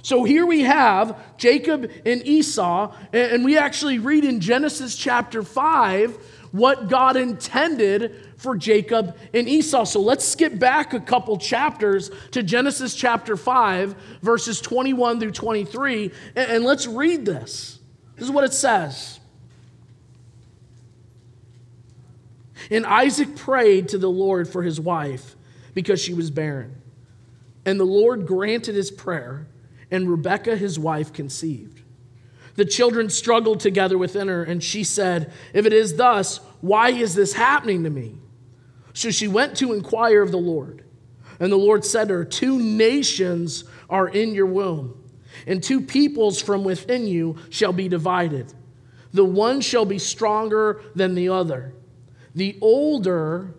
So 0.02 0.22
here 0.24 0.46
we 0.46 0.60
have 0.60 1.36
Jacob 1.36 1.90
and 2.04 2.24
Esau, 2.26 2.94
and 3.12 3.44
we 3.44 3.58
actually 3.58 3.98
read 3.98 4.24
in 4.24 4.40
Genesis 4.40 4.96
chapter 4.96 5.42
5 5.42 6.16
what 6.56 6.88
God 6.88 7.16
intended 7.16 8.16
for 8.36 8.56
Jacob 8.56 9.16
and 9.34 9.48
Esau. 9.48 9.84
So 9.84 10.00
let's 10.00 10.24
skip 10.24 10.58
back 10.58 10.94
a 10.94 11.00
couple 11.00 11.36
chapters 11.36 12.10
to 12.32 12.42
Genesis 12.42 12.94
chapter 12.94 13.36
5, 13.36 13.94
verses 14.22 14.60
21 14.60 15.20
through 15.20 15.32
23, 15.32 16.12
and, 16.34 16.64
let's 16.64 16.86
read 16.86 17.24
this. 17.24 17.78
This 18.16 18.24
is 18.24 18.30
what 18.30 18.44
it 18.44 18.52
says. 18.52 19.20
And 22.70 22.86
Isaac 22.86 23.36
prayed 23.36 23.88
to 23.90 23.98
the 23.98 24.10
Lord 24.10 24.48
for 24.48 24.62
his 24.62 24.80
wife 24.80 25.36
because 25.74 26.00
she 26.00 26.14
was 26.14 26.30
barren. 26.30 26.80
And 27.64 27.78
the 27.78 27.84
Lord 27.84 28.26
granted 28.26 28.74
his 28.74 28.90
prayer, 28.90 29.46
and 29.90 30.08
Rebekah, 30.08 30.56
his 30.56 30.78
wife, 30.78 31.12
conceived. 31.12 31.75
The 32.56 32.64
children 32.64 33.10
struggled 33.10 33.60
together 33.60 33.96
within 33.98 34.28
her, 34.28 34.42
and 34.42 34.62
she 34.62 34.82
said, 34.82 35.32
If 35.52 35.66
it 35.66 35.72
is 35.72 35.96
thus, 35.96 36.38
why 36.60 36.90
is 36.90 37.14
this 37.14 37.34
happening 37.34 37.84
to 37.84 37.90
me? 37.90 38.16
So 38.94 39.10
she 39.10 39.28
went 39.28 39.56
to 39.58 39.74
inquire 39.74 40.22
of 40.22 40.30
the 40.30 40.38
Lord. 40.38 40.82
And 41.38 41.52
the 41.52 41.56
Lord 41.56 41.84
said 41.84 42.08
to 42.08 42.14
her, 42.14 42.24
Two 42.24 42.58
nations 42.58 43.64
are 43.90 44.08
in 44.08 44.34
your 44.34 44.46
womb, 44.46 45.02
and 45.46 45.62
two 45.62 45.82
peoples 45.82 46.40
from 46.40 46.64
within 46.64 47.06
you 47.06 47.36
shall 47.50 47.74
be 47.74 47.88
divided. 47.88 48.52
The 49.12 49.24
one 49.24 49.60
shall 49.60 49.84
be 49.84 49.98
stronger 49.98 50.82
than 50.94 51.14
the 51.14 51.28
other. 51.28 51.74
The 52.34 52.58
older 52.60 53.54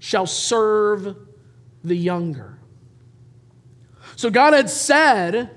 shall 0.00 0.26
serve 0.26 1.16
the 1.84 1.96
younger. 1.96 2.58
So 4.16 4.28
God 4.28 4.54
had 4.54 4.68
said 4.68 5.50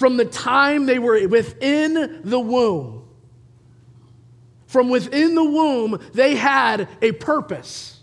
from 0.00 0.16
the 0.16 0.24
time 0.24 0.86
they 0.86 0.98
were 0.98 1.28
within 1.28 2.22
the 2.24 2.40
womb, 2.40 3.06
from 4.66 4.88
within 4.88 5.34
the 5.34 5.44
womb, 5.44 6.00
they 6.14 6.36
had 6.36 6.88
a 7.02 7.12
purpose. 7.12 8.02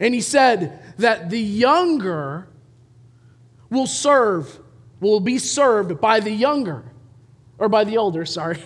And 0.00 0.12
he 0.12 0.20
said 0.20 0.82
that 0.98 1.30
the 1.30 1.38
younger 1.38 2.48
will 3.70 3.86
serve, 3.86 4.58
will 4.98 5.20
be 5.20 5.38
served 5.38 6.00
by 6.00 6.18
the 6.18 6.32
younger, 6.32 6.82
or 7.56 7.68
by 7.68 7.84
the 7.84 7.96
older, 7.96 8.26
sorry. 8.26 8.58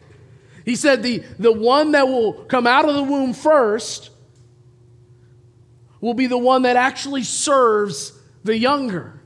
he 0.66 0.76
said 0.76 1.02
the, 1.02 1.20
the 1.38 1.50
one 1.50 1.92
that 1.92 2.06
will 2.06 2.34
come 2.44 2.66
out 2.66 2.86
of 2.86 2.94
the 2.94 3.02
womb 3.02 3.32
first 3.32 4.10
will 6.02 6.12
be 6.12 6.26
the 6.26 6.36
one 6.36 6.60
that 6.62 6.76
actually 6.76 7.22
serves 7.22 8.12
the 8.44 8.58
younger. 8.58 9.17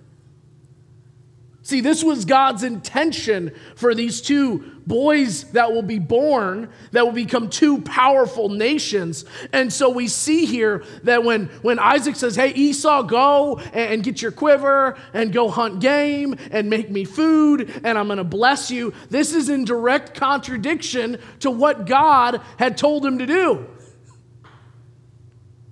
See, 1.64 1.80
this 1.80 2.02
was 2.02 2.24
God's 2.24 2.64
intention 2.64 3.52
for 3.76 3.94
these 3.94 4.20
two 4.20 4.80
boys 4.84 5.44
that 5.52 5.72
will 5.72 5.82
be 5.82 6.00
born, 6.00 6.68
that 6.90 7.04
will 7.06 7.12
become 7.12 7.48
two 7.48 7.80
powerful 7.82 8.48
nations. 8.48 9.24
And 9.52 9.72
so 9.72 9.88
we 9.88 10.08
see 10.08 10.44
here 10.44 10.82
that 11.04 11.22
when, 11.22 11.46
when 11.62 11.78
Isaac 11.78 12.16
says, 12.16 12.34
Hey, 12.34 12.52
Esau, 12.52 13.02
go 13.02 13.60
and 13.72 14.02
get 14.02 14.20
your 14.20 14.32
quiver 14.32 14.98
and 15.14 15.32
go 15.32 15.48
hunt 15.48 15.78
game 15.78 16.34
and 16.50 16.68
make 16.68 16.90
me 16.90 17.04
food, 17.04 17.70
and 17.84 17.96
I'm 17.96 18.06
going 18.06 18.18
to 18.18 18.24
bless 18.24 18.72
you, 18.72 18.92
this 19.08 19.32
is 19.32 19.48
in 19.48 19.64
direct 19.64 20.14
contradiction 20.14 21.18
to 21.40 21.50
what 21.52 21.86
God 21.86 22.40
had 22.58 22.76
told 22.76 23.06
him 23.06 23.18
to 23.18 23.26
do. 23.26 23.68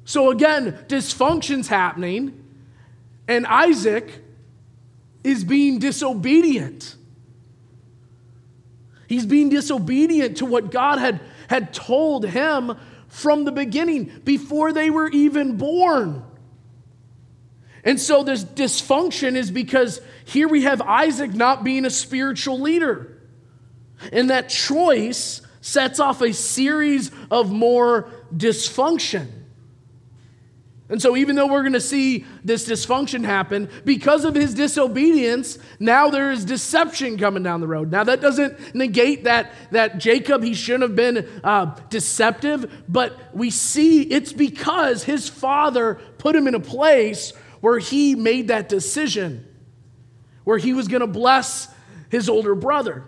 So 0.04 0.30
again, 0.30 0.84
dysfunction's 0.86 1.66
happening, 1.66 2.44
and 3.26 3.44
Isaac 3.44 4.22
is 5.22 5.44
being 5.44 5.78
disobedient. 5.78 6.96
He's 9.06 9.26
being 9.26 9.48
disobedient 9.48 10.38
to 10.38 10.46
what 10.46 10.70
God 10.70 10.98
had, 10.98 11.20
had 11.48 11.74
told 11.74 12.24
him 12.24 12.76
from 13.08 13.44
the 13.44 13.52
beginning, 13.52 14.04
before 14.24 14.72
they 14.72 14.88
were 14.88 15.08
even 15.08 15.56
born. 15.56 16.22
And 17.82 17.98
so 17.98 18.22
this 18.22 18.44
dysfunction 18.44 19.34
is 19.34 19.50
because 19.50 20.00
here 20.24 20.46
we 20.46 20.62
have 20.62 20.80
Isaac 20.80 21.34
not 21.34 21.64
being 21.64 21.84
a 21.84 21.90
spiritual 21.90 22.60
leader. 22.60 23.20
And 24.12 24.30
that 24.30 24.48
choice 24.48 25.42
sets 25.60 25.98
off 25.98 26.22
a 26.22 26.32
series 26.32 27.10
of 27.30 27.50
more 27.50 28.10
dysfunction. 28.32 29.26
And 30.90 31.00
so, 31.00 31.16
even 31.16 31.36
though 31.36 31.46
we're 31.46 31.62
going 31.62 31.72
to 31.74 31.80
see 31.80 32.24
this 32.44 32.68
dysfunction 32.68 33.24
happen, 33.24 33.70
because 33.84 34.24
of 34.24 34.34
his 34.34 34.54
disobedience, 34.54 35.56
now 35.78 36.10
there 36.10 36.32
is 36.32 36.44
deception 36.44 37.16
coming 37.16 37.44
down 37.44 37.60
the 37.60 37.68
road. 37.68 37.92
Now, 37.92 38.02
that 38.02 38.20
doesn't 38.20 38.74
negate 38.74 39.22
that, 39.22 39.52
that 39.70 39.98
Jacob, 39.98 40.42
he 40.42 40.52
shouldn't 40.52 40.82
have 40.82 40.96
been 40.96 41.28
uh, 41.44 41.76
deceptive, 41.90 42.82
but 42.88 43.16
we 43.32 43.50
see 43.50 44.02
it's 44.02 44.32
because 44.32 45.04
his 45.04 45.28
father 45.28 45.94
put 46.18 46.34
him 46.34 46.48
in 46.48 46.56
a 46.56 46.60
place 46.60 47.34
where 47.60 47.78
he 47.78 48.16
made 48.16 48.48
that 48.48 48.68
decision, 48.68 49.46
where 50.42 50.58
he 50.58 50.72
was 50.72 50.88
going 50.88 51.02
to 51.02 51.06
bless 51.06 51.72
his 52.08 52.28
older 52.28 52.56
brother. 52.56 53.04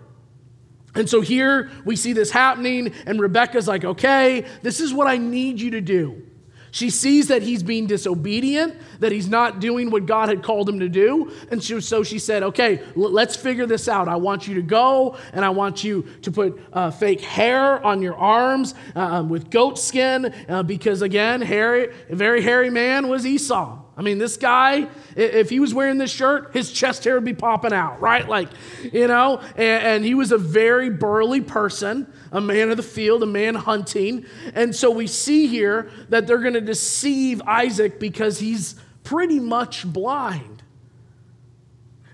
And 0.95 1.09
so 1.09 1.19
here 1.19 1.69
we 1.83 1.97
see 1.97 2.13
this 2.13 2.31
happening, 2.31 2.93
and 3.05 3.19
Rebecca's 3.19 3.67
like, 3.67 3.83
okay, 3.83 4.45
this 4.61 4.79
is 4.79 4.93
what 4.93 5.07
I 5.07 5.17
need 5.17 5.59
you 5.59 5.71
to 5.71 5.81
do. 5.81 6.27
She 6.73 6.89
sees 6.89 7.27
that 7.27 7.43
he's 7.43 7.61
being 7.61 7.85
disobedient, 7.85 8.75
that 8.99 9.11
he's 9.11 9.27
not 9.27 9.59
doing 9.59 9.91
what 9.91 10.07
God 10.07 10.27
had 10.27 10.41
called 10.41 10.67
him 10.67 10.79
to 10.79 10.89
do. 10.89 11.31
And 11.51 11.63
so 11.63 12.01
she 12.01 12.17
said, 12.17 12.41
Okay, 12.41 12.81
let's 12.95 13.35
figure 13.35 13.67
this 13.67 13.87
out. 13.87 14.07
I 14.07 14.15
want 14.15 14.47
you 14.47 14.55
to 14.55 14.63
go, 14.63 15.15
and 15.33 15.45
I 15.45 15.49
want 15.49 15.83
you 15.83 16.07
to 16.23 16.31
put 16.31 16.59
uh, 16.73 16.89
fake 16.89 17.21
hair 17.21 17.85
on 17.85 18.01
your 18.01 18.15
arms 18.15 18.73
uh, 18.95 19.01
um, 19.01 19.29
with 19.29 19.51
goat 19.51 19.77
skin, 19.77 20.33
uh, 20.49 20.63
because 20.63 21.03
again, 21.03 21.41
hairy, 21.41 21.93
very 22.09 22.41
hairy 22.41 22.71
man 22.71 23.07
was 23.07 23.23
Esau. 23.23 23.82
I 23.95 24.01
mean, 24.01 24.17
this 24.17 24.37
guy, 24.37 24.87
if 25.15 25.51
he 25.51 25.59
was 25.59 25.71
wearing 25.73 25.99
this 25.99 26.11
shirt, 26.11 26.51
his 26.53 26.71
chest 26.71 27.03
hair 27.03 27.13
would 27.13 27.25
be 27.25 27.35
popping 27.35 27.73
out, 27.73 28.01
right? 28.01 28.27
Like, 28.27 28.49
you 28.91 29.07
know, 29.07 29.39
and, 29.55 29.83
and, 29.83 30.05
he 30.05 30.15
was 30.15 30.31
a 30.31 30.37
very 30.37 30.89
burly 30.89 31.41
person, 31.41 32.11
a 32.31 32.41
man 32.41 32.71
of 32.71 32.77
the 32.77 32.83
field, 32.83 33.21
a 33.21 33.27
man 33.27 33.53
hunting. 33.53 34.25
And 34.55 34.75
so 34.75 34.89
we 34.89 35.05
see 35.05 35.45
here 35.45 35.91
that 36.09 36.25
they're 36.25 36.39
going 36.39 36.55
to 36.55 36.61
deceive 36.61 37.43
Isaac 37.43 37.99
because 37.99 38.39
he's 38.39 38.75
pretty 39.03 39.39
much 39.39 39.85
blind. 39.85 40.63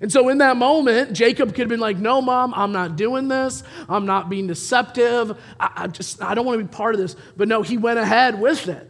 And 0.01 0.12
so 0.12 0.27
in 0.29 0.39
that 0.39 0.57
moment, 0.57 1.13
Jacob 1.13 1.50
could 1.50 1.59
have 1.59 1.69
been 1.69 1.79
like, 1.79 1.98
No, 1.98 2.21
mom, 2.21 2.53
I'm 2.55 2.71
not 2.71 2.95
doing 2.95 3.27
this. 3.27 3.63
I'm 3.88 4.05
not 4.05 4.29
being 4.29 4.48
deceptive. 4.48 5.38
I, 5.59 5.71
I 5.75 5.88
just, 5.88 6.21
I 6.21 6.36
don't 6.36 6.45
want 6.45 6.59
to 6.59 6.65
be 6.65 6.74
part 6.74 6.95
of 6.95 7.01
this. 7.01 7.15
But 7.36 7.48
no, 7.48 7.62
he 7.62 7.77
went 7.77 8.00
ahead 8.00 8.39
with 8.39 8.67
it. 8.67 8.89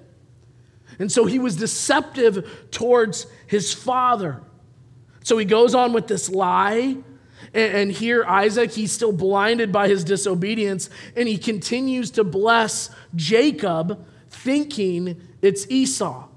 And 1.00 1.12
so 1.12 1.25
he 1.25 1.39
was 1.39 1.56
deceptive 1.56 2.68
towards 2.72 3.25
his 3.48 3.74
father. 3.74 4.44
So 5.24 5.38
he 5.38 5.46
goes 5.46 5.74
on 5.74 5.94
with 5.94 6.08
this 6.08 6.29
lie. 6.29 6.98
And, 7.53 7.91
here, 7.91 8.24
Isaac, 8.25 8.72
he's 8.72 8.91
still 8.91 9.13
blinded 9.13 9.72
by 9.72 9.88
his 9.88 10.03
disobedience, 10.03 10.89
and 11.15 11.27
he 11.27 11.38
continues 11.38 12.12
to 12.12 12.24
bless 12.24 12.91
Jacob, 13.15 14.06
thinking 14.29 15.20
it's 15.41 15.65
Esau. 15.72 16.27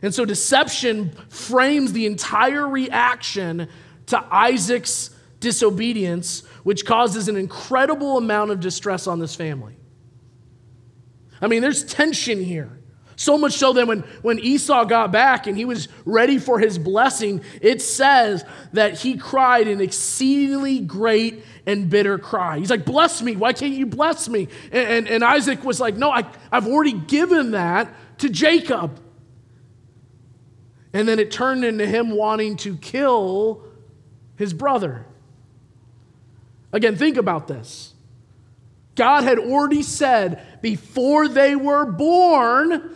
And 0.00 0.14
so 0.14 0.24
deception 0.24 1.10
frames 1.28 1.92
the 1.92 2.06
entire 2.06 2.66
reaction 2.66 3.68
to 4.06 4.24
Isaac's 4.30 5.10
disobedience, 5.40 6.46
which 6.62 6.86
causes 6.86 7.28
an 7.28 7.36
incredible 7.36 8.16
amount 8.16 8.50
of 8.50 8.60
distress 8.60 9.06
on 9.06 9.18
this 9.18 9.34
family. 9.34 9.76
I 11.42 11.48
mean, 11.48 11.60
there's 11.60 11.84
tension 11.84 12.42
here. 12.42 12.77
So 13.18 13.36
much 13.36 13.54
so 13.54 13.72
that 13.72 13.88
when, 13.88 14.04
when 14.22 14.38
Esau 14.38 14.84
got 14.84 15.10
back 15.10 15.48
and 15.48 15.56
he 15.56 15.64
was 15.64 15.88
ready 16.04 16.38
for 16.38 16.60
his 16.60 16.78
blessing, 16.78 17.40
it 17.60 17.82
says 17.82 18.44
that 18.74 19.00
he 19.00 19.16
cried 19.18 19.66
an 19.66 19.80
exceedingly 19.80 20.78
great 20.78 21.42
and 21.66 21.90
bitter 21.90 22.16
cry. 22.16 22.60
He's 22.60 22.70
like, 22.70 22.84
Bless 22.84 23.20
me. 23.20 23.34
Why 23.34 23.52
can't 23.52 23.74
you 23.74 23.86
bless 23.86 24.28
me? 24.28 24.46
And, 24.70 24.88
and, 24.88 25.08
and 25.08 25.24
Isaac 25.24 25.64
was 25.64 25.80
like, 25.80 25.96
No, 25.96 26.12
I, 26.12 26.30
I've 26.52 26.68
already 26.68 26.92
given 26.92 27.50
that 27.50 27.92
to 28.18 28.28
Jacob. 28.28 29.00
And 30.92 31.08
then 31.08 31.18
it 31.18 31.32
turned 31.32 31.64
into 31.64 31.86
him 31.86 32.12
wanting 32.12 32.56
to 32.58 32.76
kill 32.76 33.64
his 34.36 34.54
brother. 34.54 35.06
Again, 36.72 36.94
think 36.94 37.16
about 37.16 37.48
this. 37.48 37.94
God 38.94 39.24
had 39.24 39.40
already 39.40 39.82
said 39.82 40.62
before 40.62 41.26
they 41.26 41.56
were 41.56 41.84
born 41.84 42.94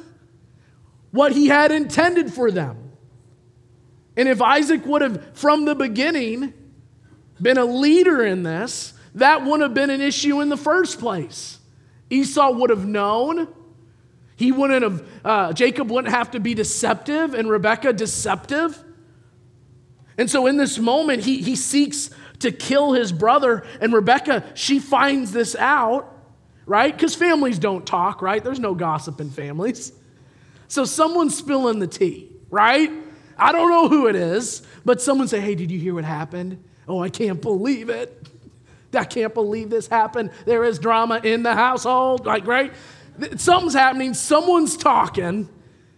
what 1.13 1.33
he 1.33 1.47
had 1.47 1.71
intended 1.71 2.33
for 2.33 2.51
them. 2.51 2.93
And 4.17 4.29
if 4.29 4.43
Isaac 4.43 4.85
would 4.85 5.03
have, 5.03 5.37
from 5.39 5.65
the 5.65 5.75
beginning, 5.75 6.53
been 7.41 7.59
a 7.59 7.65
leader 7.65 8.25
in 8.25 8.43
this, 8.43 8.95
that 9.15 9.43
wouldn't 9.43 9.63
have 9.63 9.75
been 9.75 9.91
an 9.91 10.01
issue 10.01 10.41
in 10.41 10.49
the 10.49 10.57
first 10.57 10.99
place. 10.99 11.59
Esau 12.11 12.51
would 12.53 12.71
have 12.71 12.87
known. 12.87 13.49
He 14.37 14.53
wouldn't 14.53 14.83
have, 14.83 15.09
uh, 15.25 15.53
Jacob 15.53 15.91
wouldn't 15.91 16.13
have 16.13 16.33
to 16.33 16.41
be 16.41 16.55
deceptive 16.55 17.35
and 17.35 17.49
Rebecca 17.49 17.93
deceptive. 17.93 18.83
And 20.19 20.31
so 20.31 20.47
in 20.47 20.57
this 20.57 20.79
moment, 20.79 21.25
he, 21.25 21.43
he 21.43 21.57
seeks 21.57 22.11
to 22.41 22.51
kill 22.51 22.93
his 22.93 23.13
brother, 23.13 23.65
and 23.81 23.93
Rebecca, 23.93 24.45
she 24.55 24.79
finds 24.79 25.31
this 25.33 25.55
out, 25.57 26.13
right? 26.67 26.95
Because 26.95 27.15
families 27.15 27.59
don't 27.59 27.87
talk, 27.87 28.21
right? 28.21 28.43
There's 28.43 28.59
no 28.59 28.75
gossip 28.75 29.21
in 29.21 29.31
families. 29.31 29.93
So 30.73 30.87
someone's 30.87 31.37
spilling 31.37 31.81
the 31.81 31.87
tea, 31.87 32.31
right? 32.49 32.91
I 33.37 33.53
don't 33.53 33.69
know 33.69 33.91
who 33.91 34.07
it 34.07 34.17
is, 34.17 34.63
but 34.87 35.03
someone 35.03 35.29
say, 35.29 35.39
"Hey, 35.39 35.55
did 35.55 35.71
you 35.71 35.79
hear 35.79 35.93
what 35.93 36.05
happened?" 36.05 36.65
"Oh, 36.89 37.03
I 37.03 37.11
can't 37.11 37.43
believe 37.43 37.91
it. 37.91 38.27
I 38.95 39.05
can't 39.05 39.35
believe 39.35 39.69
this 39.69 39.87
happened. 39.87 40.31
There 40.47 40.65
is 40.65 40.79
drama 40.79 41.21
in 41.23 41.43
the 41.43 41.53
household." 41.55 42.25
Like, 42.25 42.47
right? 42.47 42.73
Something's 43.37 43.75
happening, 43.75 44.15
someone's 44.15 44.79
talking, 44.79 45.47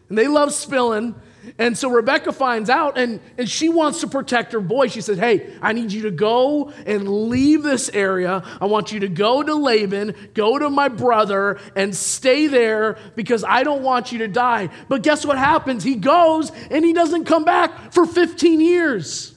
and 0.08 0.18
they 0.18 0.26
love 0.26 0.52
spilling. 0.52 1.14
And 1.58 1.76
so 1.76 1.90
Rebecca 1.90 2.32
finds 2.32 2.70
out 2.70 2.98
and, 2.98 3.20
and 3.38 3.48
she 3.48 3.68
wants 3.68 4.00
to 4.00 4.08
protect 4.08 4.52
her 4.52 4.60
boy. 4.60 4.88
She 4.88 5.00
says, 5.00 5.18
Hey, 5.18 5.54
I 5.60 5.72
need 5.72 5.92
you 5.92 6.02
to 6.02 6.10
go 6.10 6.70
and 6.86 7.08
leave 7.28 7.62
this 7.62 7.88
area. 7.90 8.42
I 8.60 8.66
want 8.66 8.92
you 8.92 9.00
to 9.00 9.08
go 9.08 9.42
to 9.42 9.54
Laban, 9.54 10.14
go 10.34 10.58
to 10.58 10.70
my 10.70 10.88
brother, 10.88 11.58
and 11.76 11.94
stay 11.94 12.46
there 12.46 12.96
because 13.14 13.44
I 13.44 13.62
don't 13.62 13.82
want 13.82 14.12
you 14.12 14.18
to 14.18 14.28
die. 14.28 14.70
But 14.88 15.02
guess 15.02 15.24
what 15.24 15.38
happens? 15.38 15.84
He 15.84 15.96
goes 15.96 16.50
and 16.70 16.84
he 16.84 16.92
doesn't 16.92 17.24
come 17.24 17.44
back 17.44 17.92
for 17.92 18.06
15 18.06 18.60
years. 18.60 19.34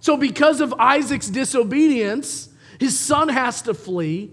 So, 0.00 0.16
because 0.16 0.62
of 0.62 0.72
Isaac's 0.78 1.28
disobedience, 1.28 2.48
his 2.78 2.98
son 2.98 3.28
has 3.28 3.60
to 3.62 3.74
flee. 3.74 4.30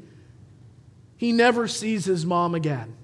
He 1.17 1.33
never 1.33 1.67
sees 1.67 2.05
his 2.05 2.25
mom 2.25 2.55
again. 2.55 2.95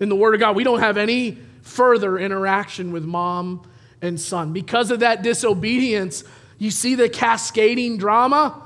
In 0.00 0.08
the 0.08 0.16
Word 0.16 0.34
of 0.34 0.40
God, 0.40 0.56
we 0.56 0.64
don't 0.64 0.80
have 0.80 0.96
any 0.96 1.38
further 1.62 2.18
interaction 2.18 2.92
with 2.92 3.04
mom 3.04 3.68
and 4.02 4.20
son. 4.20 4.52
Because 4.52 4.90
of 4.90 5.00
that 5.00 5.22
disobedience, 5.22 6.24
you 6.58 6.70
see 6.70 6.94
the 6.94 7.08
cascading 7.08 7.96
drama? 7.96 8.60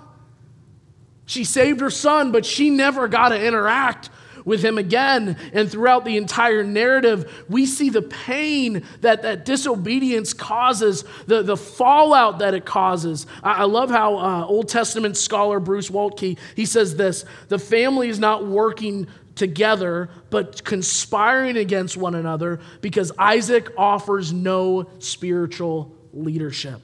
She 1.27 1.45
saved 1.45 1.81
her 1.81 1.91
son, 1.91 2.33
but 2.33 2.47
she 2.47 2.71
never 2.71 3.07
got 3.07 3.29
to 3.31 3.43
interact 3.43 4.11
with 4.45 4.65
him 4.65 4.79
again. 4.79 5.37
And 5.53 5.71
throughout 5.71 6.05
the 6.07 6.17
entire 6.17 6.65
narrative, 6.65 7.45
we 7.49 7.67
see 7.67 7.91
the 7.91 8.03
pain 8.03 8.83
that 9.03 9.23
that 9.23 9.45
disobedience 9.45 10.33
causes, 10.33 11.05
the, 11.27 11.43
the 11.43 11.57
fallout 11.57 12.39
that 12.39 12.55
it 12.55 12.65
causes. 12.65 13.27
I, 13.43 13.53
I 13.53 13.65
love 13.65 13.91
how 13.91 14.17
uh, 14.17 14.47
Old 14.47 14.69
Testament 14.69 15.17
scholar 15.19 15.61
Bruce 15.61 15.91
Waltke, 15.91 16.39
he 16.57 16.65
says 16.65 16.97
this, 16.97 17.27
the 17.49 17.59
family 17.59 18.09
is 18.09 18.19
not 18.19 18.47
working 18.47 19.07
together, 19.39 20.11
but 20.31 20.63
conspiring 20.65 21.57
against 21.57 21.97
one 21.97 22.15
another 22.15 22.61
because 22.81 23.13
Isaac 23.19 23.73
offers 23.79 24.33
no 24.33 24.91
spiritual 24.99 25.95
leadership. 26.13 26.81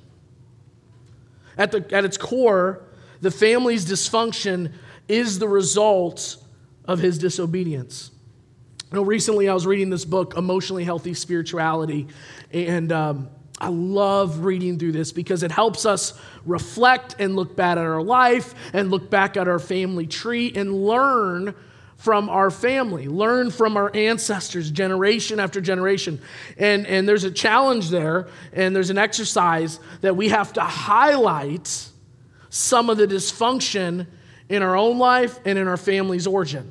At, 1.58 1.72
the, 1.72 1.86
at 1.94 2.04
its 2.04 2.16
core, 2.16 2.84
the 3.20 3.30
family's 3.30 3.84
dysfunction 3.84 4.72
is 5.08 5.38
the 5.38 5.48
result 5.48 6.36
of 6.86 6.98
his 6.98 7.18
disobedience. 7.18 8.10
You 8.90 8.96
know, 8.96 9.04
recently 9.04 9.48
I 9.48 9.54
was 9.54 9.66
reading 9.66 9.90
this 9.90 10.04
book, 10.04 10.36
Emotionally 10.36 10.84
Healthy 10.84 11.14
Spirituality, 11.14 12.06
and 12.52 12.92
um, 12.92 13.28
I 13.58 13.68
love 13.68 14.44
reading 14.44 14.78
through 14.78 14.92
this 14.92 15.12
because 15.12 15.42
it 15.42 15.50
helps 15.50 15.86
us 15.86 16.18
reflect 16.44 17.16
and 17.18 17.34
look 17.34 17.56
back 17.56 17.78
at 17.78 17.84
our 17.84 18.02
life 18.02 18.54
and 18.72 18.90
look 18.90 19.10
back 19.10 19.36
at 19.36 19.48
our 19.48 19.58
family 19.58 20.06
tree 20.06 20.52
and 20.54 20.86
learn 20.86 21.54
from 21.96 22.28
our 22.28 22.50
family, 22.50 23.08
learn 23.08 23.50
from 23.50 23.76
our 23.76 23.90
ancestors 23.94 24.70
generation 24.70 25.40
after 25.40 25.60
generation. 25.60 26.20
And, 26.58 26.86
and 26.86 27.08
there's 27.08 27.24
a 27.24 27.30
challenge 27.30 27.90
there, 27.90 28.28
and 28.52 28.76
there's 28.76 28.90
an 28.90 28.98
exercise 28.98 29.80
that 30.02 30.16
we 30.16 30.28
have 30.28 30.52
to 30.54 30.60
highlight 30.60 31.88
some 32.50 32.90
of 32.90 32.98
the 32.98 33.06
dysfunction 33.06 34.06
in 34.48 34.62
our 34.62 34.76
own 34.76 34.98
life 34.98 35.38
and 35.44 35.58
in 35.58 35.66
our 35.66 35.76
family's 35.76 36.26
origin. 36.26 36.70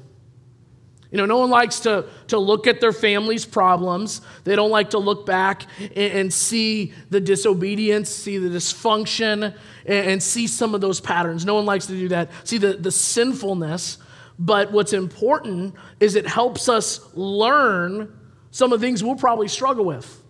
You 1.14 1.18
know, 1.18 1.28
no 1.28 1.38
one 1.38 1.52
likes 1.52 1.82
to, 1.82 2.06
to 2.30 2.40
look 2.40 2.66
at 2.66 2.82
their 2.82 2.92
family's 2.92 3.46
problems. 3.46 4.22
They 4.46 4.56
don't 4.56 4.72
like 4.72 4.90
to 4.92 4.98
look 4.98 5.28
back 5.28 5.68
and, 5.80 5.98
and 5.98 6.34
see 6.34 6.92
the 7.12 7.20
disobedience, 7.20 8.10
see 8.10 8.40
the 8.40 8.50
dysfunction, 8.50 9.54
and, 9.86 10.08
and 10.08 10.24
see 10.24 10.48
some 10.48 10.74
of 10.74 10.82
those 10.82 11.00
patterns. 11.00 11.46
No 11.46 11.54
one 11.54 11.66
likes 11.66 11.86
to 11.86 11.94
do 11.94 12.08
that. 12.08 12.32
See 12.46 12.58
the, 12.58 12.74
the 12.74 12.92
sinfulness 12.92 14.00
but 14.40 14.72
what's 14.72 14.94
important 14.94 15.76
is 16.00 16.16
it 16.16 16.28
helps 16.28 16.68
us 16.68 17.00
learn 17.14 18.20
some 18.52 18.74
of 18.74 18.80
the 18.80 18.88
things 18.88 19.04
we'll 19.04 19.16
probably 19.16 19.48
struggle 19.48 19.86
with. 19.86 20.22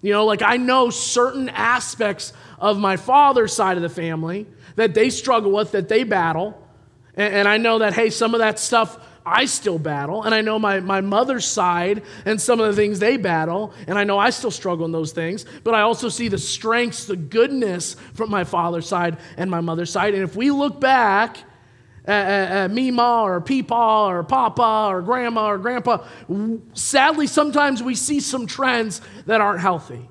You 0.00 0.12
know, 0.12 0.24
like 0.24 0.42
I 0.42 0.56
know 0.56 0.90
certain 0.90 1.48
aspects 1.48 2.32
of 2.58 2.78
my 2.78 2.96
father's 2.96 3.52
side 3.52 3.76
of 3.76 3.82
the 3.82 3.88
family 3.88 4.46
that 4.76 4.94
they 4.94 5.10
struggle 5.10 5.52
with, 5.52 5.72
that 5.72 5.88
they 5.88 6.04
battle. 6.04 6.60
And, 7.14 7.34
and, 7.34 7.48
I 7.48 7.56
know 7.56 7.80
that, 7.80 7.94
hey, 7.94 8.10
some 8.10 8.34
of 8.34 8.38
that 8.38 8.60
stuff 8.60 9.04
I 9.26 9.44
still 9.44 9.78
battle. 9.78 10.22
And 10.22 10.34
I 10.34 10.40
know 10.40 10.58
my, 10.58 10.80
my 10.80 11.00
mother's 11.00 11.44
side 11.44 12.02
and 12.24 12.40
some 12.40 12.60
of 12.60 12.68
the 12.68 12.80
things 12.80 13.00
they 13.00 13.16
battle. 13.16 13.72
And 13.86 13.98
I 13.98 14.04
know 14.04 14.18
I 14.18 14.30
still 14.30 14.52
struggle 14.52 14.86
in 14.86 14.92
those 14.92 15.12
things. 15.12 15.44
But 15.64 15.74
I 15.74 15.82
also 15.82 16.08
see 16.08 16.28
the 16.28 16.38
strengths, 16.38 17.04
the 17.04 17.16
goodness 17.16 17.94
from 18.14 18.30
my 18.30 18.44
father's 18.44 18.86
side 18.86 19.18
and 19.36 19.50
my 19.50 19.60
mother's 19.60 19.90
side. 19.90 20.14
And 20.14 20.22
if 20.22 20.36
we 20.36 20.50
look 20.50 20.80
back 20.80 21.38
uh, 22.08 22.10
uh, 22.10 22.68
Mima 22.70 23.22
or 23.22 23.40
Peepaw 23.40 24.08
or 24.08 24.24
Papa 24.24 24.88
or 24.90 25.02
Grandma 25.02 25.48
or 25.50 25.58
Grandpa. 25.58 26.04
Sadly, 26.72 27.26
sometimes 27.26 27.82
we 27.82 27.94
see 27.94 28.20
some 28.20 28.46
trends 28.46 29.00
that 29.26 29.40
aren't 29.40 29.60
healthy. 29.60 30.08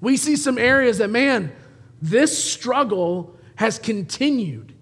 We 0.00 0.16
see 0.16 0.36
some 0.36 0.58
areas 0.58 0.98
that, 0.98 1.10
man, 1.10 1.52
this 2.00 2.42
struggle 2.42 3.36
has 3.56 3.78
continued 3.78 4.74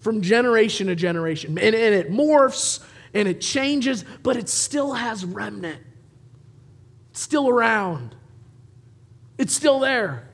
from 0.00 0.20
generation 0.22 0.88
to 0.88 0.94
generation. 0.94 1.58
And, 1.58 1.74
and 1.74 1.94
it 1.94 2.10
morphs 2.10 2.84
and 3.14 3.26
it 3.26 3.40
changes, 3.40 4.04
but 4.22 4.36
it 4.36 4.48
still 4.48 4.92
has 4.92 5.24
remnant. 5.24 5.82
It's 7.10 7.20
still 7.20 7.48
around. 7.48 8.14
It's 9.38 9.54
still 9.54 9.80
there. 9.80 10.27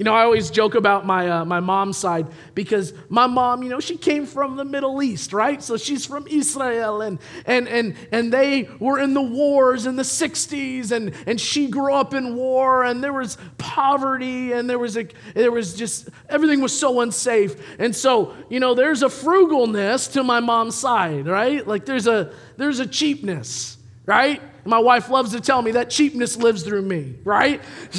You 0.00 0.04
know, 0.04 0.14
I 0.14 0.22
always 0.22 0.48
joke 0.50 0.76
about 0.76 1.04
my, 1.04 1.28
uh, 1.28 1.44
my 1.44 1.60
mom's 1.60 1.98
side 1.98 2.26
because 2.54 2.94
my 3.10 3.26
mom, 3.26 3.62
you 3.62 3.68
know, 3.68 3.80
she 3.80 3.98
came 3.98 4.24
from 4.24 4.56
the 4.56 4.64
Middle 4.64 5.02
East, 5.02 5.34
right? 5.34 5.62
So 5.62 5.76
she's 5.76 6.06
from 6.06 6.26
Israel 6.26 7.02
and, 7.02 7.18
and, 7.44 7.68
and, 7.68 7.94
and 8.10 8.32
they 8.32 8.66
were 8.78 8.98
in 8.98 9.12
the 9.12 9.20
wars 9.20 9.84
in 9.84 9.96
the 9.96 10.02
60s 10.02 10.90
and, 10.90 11.14
and 11.26 11.38
she 11.38 11.68
grew 11.68 11.92
up 11.92 12.14
in 12.14 12.34
war 12.34 12.82
and 12.82 13.04
there 13.04 13.12
was 13.12 13.36
poverty 13.58 14.52
and 14.52 14.70
there 14.70 14.78
was, 14.78 14.96
a, 14.96 15.06
there 15.34 15.52
was 15.52 15.74
just, 15.74 16.08
everything 16.30 16.62
was 16.62 16.72
so 16.72 17.02
unsafe. 17.02 17.54
And 17.78 17.94
so, 17.94 18.34
you 18.48 18.58
know, 18.58 18.72
there's 18.72 19.02
a 19.02 19.08
frugalness 19.08 20.10
to 20.14 20.24
my 20.24 20.40
mom's 20.40 20.76
side, 20.76 21.26
right? 21.26 21.66
Like 21.66 21.84
there's 21.84 22.06
a, 22.06 22.32
there's 22.56 22.78
a 22.78 22.86
cheapness, 22.86 23.76
right? 24.06 24.40
My 24.64 24.78
wife 24.78 25.08
loves 25.08 25.32
to 25.32 25.40
tell 25.40 25.62
me 25.62 25.72
that 25.72 25.90
cheapness 25.90 26.36
lives 26.36 26.62
through 26.62 26.82
me, 26.82 27.16
right? 27.24 27.62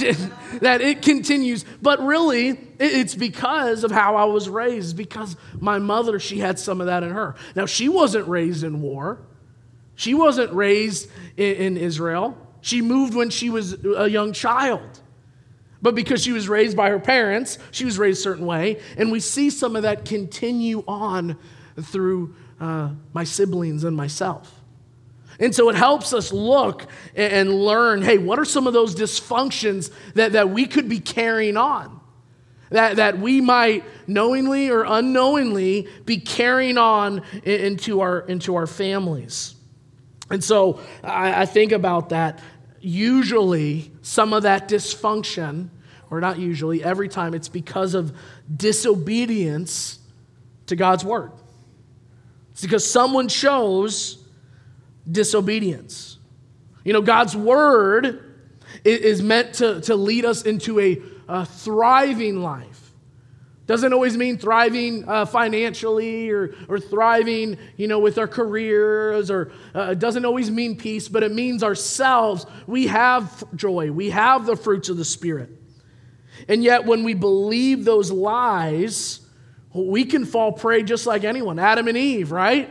that 0.62 0.82
it 0.82 1.02
continues. 1.02 1.66
But 1.82 2.00
really, 2.04 2.60
it's 2.80 3.16
because 3.16 3.84
of 3.84 3.92
how 3.92 4.16
I 4.16 4.26
was 4.26 4.48
raised, 4.48 4.96
because 4.96 5.36
my 5.60 5.80
mother, 5.80 6.20
she 6.20 6.40
had 6.40 6.60
some 6.60 6.82
of 6.82 6.88
that 6.88 7.04
in 7.04 7.12
her. 7.12 7.36
Now, 7.56 7.66
she 7.66 7.90
wasn't 7.90 8.28
raised 8.28 8.64
in 8.64 8.82
war, 8.82 9.20
she 9.96 10.14
wasn't 10.14 10.54
raised 10.54 11.10
in, 11.38 11.78
Israel. 11.78 12.38
She 12.62 12.82
moved 12.82 13.16
when 13.16 13.32
she 13.32 13.50
was 13.50 13.84
a 13.84 14.08
young 14.08 14.34
child. 14.34 15.02
But 15.82 15.96
because 15.96 16.22
she 16.22 16.32
was 16.32 16.48
raised 16.48 16.78
by 16.78 16.90
her 16.90 17.00
parents, 17.00 17.58
she 17.72 17.86
was 17.86 17.98
raised 17.98 18.20
a 18.20 18.24
certain 18.24 18.46
way. 18.46 18.80
And 18.98 19.12
we 19.12 19.20
see 19.20 19.50
some 19.50 19.76
of 19.76 19.82
that 19.82 20.06
continue 20.06 20.84
on 20.88 21.38
through 21.80 22.36
uh, 22.60 22.90
my 23.14 23.24
siblings 23.24 23.84
and 23.84 23.98
myself. 23.98 24.61
And 25.42 25.56
so 25.56 25.70
it 25.70 25.76
helps 25.76 26.14
us 26.14 26.32
look 26.32 26.86
and 27.16 27.52
learn 27.52 28.04
hey, 28.04 28.20
what 28.20 28.38
are 28.38 28.46
some 28.46 28.68
of 28.68 28.74
those 28.74 28.96
dysfunctions 28.96 29.92
that, 30.14 30.34
that 30.34 30.52
we 30.52 30.68
could 30.68 30.88
be 30.88 31.00
carrying 31.00 31.58
on? 31.58 32.00
That, 32.70 32.98
that 32.98 33.20
we 33.20 33.42
might 33.42 33.84
knowingly 34.08 34.70
or 34.70 34.86
unknowingly 34.86 35.90
be 36.06 36.20
carrying 36.20 36.78
on 36.78 37.24
into 37.44 38.00
our, 38.00 38.20
into 38.20 38.56
our 38.56 38.68
families. 38.68 39.56
And 40.30 40.42
so 40.42 40.80
I, 41.04 41.42
I 41.42 41.46
think 41.46 41.74
about 41.74 42.10
that. 42.10 42.40
Usually, 42.80 43.92
some 44.02 44.34
of 44.34 44.44
that 44.44 44.70
dysfunction, 44.70 45.70
or 46.10 46.22
not 46.22 46.40
usually, 46.40 46.84
every 46.84 47.10
time, 47.10 47.34
it's 47.34 47.50
because 47.50 47.94
of 47.94 48.16
disobedience 48.56 50.00
to 50.68 50.76
God's 50.76 51.04
word. 51.04 51.32
It's 52.52 52.62
because 52.62 52.90
someone 52.90 53.28
chose 53.28 54.21
disobedience. 55.12 56.18
You 56.84 56.94
know, 56.94 57.02
God's 57.02 57.36
word 57.36 58.24
is 58.84 59.22
meant 59.22 59.56
to, 59.56 59.82
to 59.82 59.96
lead 59.96 60.26
us 60.26 60.44
into 60.44 60.80
a, 60.80 61.02
a 61.28 61.46
thriving 61.46 62.42
life. 62.42 62.92
Doesn't 63.68 63.94
always 63.94 64.18
mean 64.18 64.38
thriving 64.38 65.08
uh, 65.08 65.26
financially 65.26 66.30
or, 66.30 66.56
or 66.68 66.80
thriving, 66.80 67.58
you 67.78 67.88
know, 67.88 68.00
with 68.00 68.18
our 68.18 68.28
careers, 68.28 69.32
or 69.32 69.52
uh, 69.74 69.94
doesn't 69.94 70.26
always 70.26 70.50
mean 70.52 70.76
peace, 70.76 71.08
but 71.08 71.24
it 71.24 71.32
means 71.32 71.64
ourselves. 71.64 72.46
We 72.68 72.88
have 72.88 73.44
joy, 73.56 73.92
we 73.92 74.10
have 74.10 74.46
the 74.46 74.56
fruits 74.56 74.90
of 74.90 74.98
the 74.98 75.06
Spirit. 75.06 75.52
And 76.50 76.64
yet, 76.64 76.86
when 76.86 77.04
we 77.04 77.14
believe 77.14 77.86
those 77.86 78.12
lies, 78.12 79.22
we 79.74 80.06
can 80.06 80.26
fall 80.26 80.52
prey 80.52 80.84
just 80.84 81.06
like 81.06 81.24
anyone. 81.24 81.60
Adam 81.60 81.88
and 81.88 81.98
Eve, 81.98 82.32
right? 82.32 82.70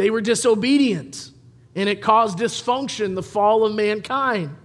They 0.00 0.08
were 0.08 0.22
disobedient, 0.22 1.30
and 1.74 1.86
it 1.86 2.00
caused 2.00 2.38
dysfunction, 2.38 3.14
the 3.14 3.22
fall 3.22 3.66
of 3.66 3.74
mankind. 3.74 4.56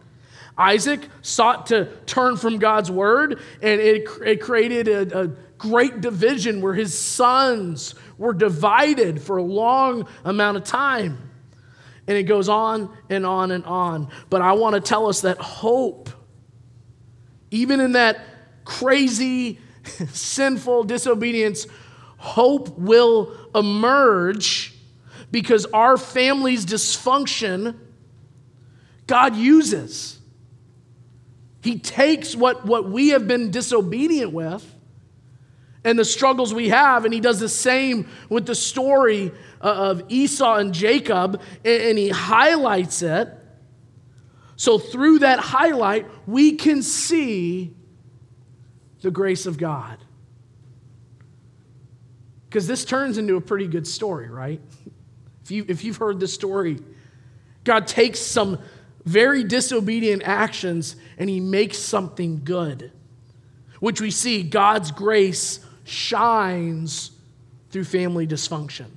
Isaac 0.57 1.09
sought 1.21 1.65
to 1.67 1.91
turn 2.05 2.37
from 2.37 2.57
God's 2.57 2.89
word, 2.89 3.41
and 3.61 3.81
it, 3.81 4.07
it 4.25 4.39
created 4.39 4.87
a, 4.87 5.23
a 5.23 5.27
great 5.57 5.99
division 5.99 6.61
where 6.61 6.73
his 6.73 6.97
sons 6.97 7.95
were 8.17 8.33
divided 8.33 9.21
for 9.21 9.35
a 9.35 9.43
long 9.43 10.07
amount 10.23 10.55
of 10.55 10.63
time. 10.63 11.29
And 12.07 12.15
it 12.15 12.23
goes 12.23 12.47
on 12.47 12.97
and 13.09 13.25
on 13.25 13.51
and 13.51 13.65
on. 13.65 14.07
But 14.29 14.41
I 14.41 14.53
want 14.53 14.75
to 14.75 14.79
tell 14.79 15.09
us 15.09 15.19
that 15.21 15.37
hope, 15.37 16.09
even 17.51 17.81
in 17.81 17.91
that 17.91 18.21
crazy, 18.63 19.59
sinful 19.83 20.85
disobedience, 20.85 21.67
hope 22.15 22.79
will 22.79 23.35
emerge 23.53 24.74
because 25.31 25.65
our 25.67 25.97
family's 25.97 26.65
dysfunction, 26.65 27.75
God 29.07 29.35
uses. 29.35 30.19
He 31.61 31.79
takes 31.79 32.35
what, 32.35 32.65
what 32.65 32.89
we 32.89 33.09
have 33.09 33.27
been 33.27 33.51
disobedient 33.51 34.31
with 34.31 34.63
and 35.83 35.99
the 35.99 36.05
struggles 36.05 36.53
we 36.53 36.69
have, 36.69 37.05
and 37.05 37.13
He 37.13 37.19
does 37.19 37.39
the 37.39 37.47
same 37.47 38.09
with 38.27 38.45
the 38.45 38.55
story 38.55 39.31
uh, 39.61 39.65
of 39.65 40.03
Esau 40.09 40.55
and 40.55 40.73
Jacob, 40.73 41.41
and 41.63 41.97
He 41.97 42.09
highlights 42.09 43.01
it. 43.03 43.29
So, 44.57 44.79
through 44.79 45.19
that 45.19 45.39
highlight, 45.39 46.07
we 46.27 46.53
can 46.53 46.81
see 46.81 47.73
the 49.01 49.11
grace 49.11 49.45
of 49.45 49.57
God. 49.57 49.99
Because 52.49 52.67
this 52.67 52.85
turns 52.85 53.17
into 53.17 53.35
a 53.35 53.41
pretty 53.41 53.67
good 53.67 53.85
story, 53.85 54.29
right? 54.29 54.61
If, 55.45 55.51
you, 55.51 55.65
if 55.67 55.83
you've 55.83 55.97
heard 55.97 56.19
this 56.19 56.33
story, 56.33 56.79
God 57.65 57.85
takes 57.85 58.19
some 58.19 58.57
very 59.05 59.43
disobedient 59.43 60.23
actions 60.25 60.95
and 61.19 61.29
he 61.29 61.39
makes 61.39 61.77
something 61.77 62.41
good, 62.43 62.91
which 63.79 64.01
we 64.01 64.09
see 64.09 64.41
God's 64.41 64.89
grace 64.89 65.59
shines 65.83 67.11
through 67.69 67.83
family 67.83 68.25
dysfunction. 68.25 68.87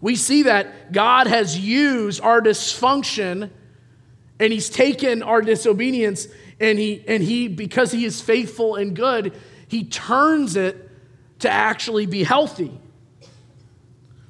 We 0.00 0.16
see 0.16 0.44
that 0.44 0.92
God 0.92 1.26
has 1.26 1.58
used 1.58 2.22
our 2.22 2.40
dysfunction 2.40 3.50
and 4.40 4.50
he's 4.50 4.70
taken 4.70 5.22
our 5.22 5.42
disobedience 5.42 6.26
and 6.58 6.78
he 6.78 7.04
and 7.06 7.22
he 7.22 7.48
because 7.48 7.92
he 7.92 8.06
is 8.06 8.22
faithful 8.22 8.76
and 8.76 8.96
good, 8.96 9.34
he 9.68 9.84
turns 9.84 10.56
it 10.56 10.88
to 11.40 11.50
actually 11.50 12.06
be 12.06 12.24
healthy 12.24 12.80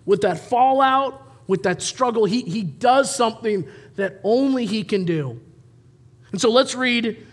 with 0.06 0.22
that 0.22 0.38
fallout, 0.38 1.22
with 1.46 1.64
that 1.64 1.82
struggle, 1.82 2.24
he, 2.24 2.42
he 2.42 2.62
does 2.62 3.14
something 3.14 3.68
that 3.96 4.20
only 4.24 4.64
he 4.64 4.84
can 4.84 5.04
do. 5.04 5.40
And 6.32 6.40
so 6.40 6.50
let's 6.50 6.74
read 6.74 7.24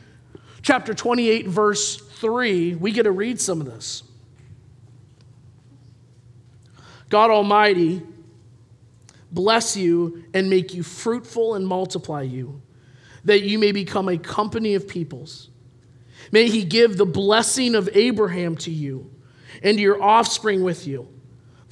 chapter 0.61 0.93
28, 0.93 1.47
verse 1.47 1.97
3. 1.97 2.75
We 2.75 2.91
get 2.91 3.03
to 3.03 3.11
read 3.11 3.39
some 3.39 3.61
of 3.61 3.67
this. 3.67 4.03
God 7.09 7.29
Almighty 7.29 8.01
bless 9.31 9.77
you 9.77 10.23
and 10.33 10.49
make 10.49 10.73
you 10.73 10.83
fruitful 10.83 11.55
and 11.55 11.67
multiply 11.67 12.23
you, 12.23 12.61
that 13.25 13.43
you 13.43 13.59
may 13.59 13.71
become 13.71 14.09
a 14.09 14.17
company 14.17 14.73
of 14.73 14.87
peoples. 14.87 15.49
May 16.31 16.47
he 16.47 16.63
give 16.63 16.97
the 16.97 17.05
blessing 17.05 17.75
of 17.75 17.89
Abraham 17.93 18.55
to 18.57 18.71
you 18.71 19.11
and 19.61 19.79
your 19.79 20.01
offspring 20.01 20.63
with 20.63 20.87
you 20.87 21.12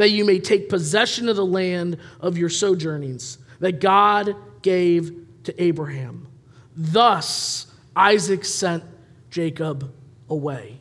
that 0.01 0.09
you 0.09 0.25
may 0.25 0.39
take 0.39 0.67
possession 0.67 1.29
of 1.29 1.35
the 1.35 1.45
land 1.45 1.95
of 2.19 2.35
your 2.35 2.49
sojournings 2.49 3.37
that 3.59 3.79
God 3.79 4.35
gave 4.63 5.15
to 5.43 5.63
Abraham. 5.63 6.27
Thus, 6.75 7.67
Isaac 7.95 8.43
sent 8.43 8.83
Jacob 9.29 9.93
away. 10.27 10.79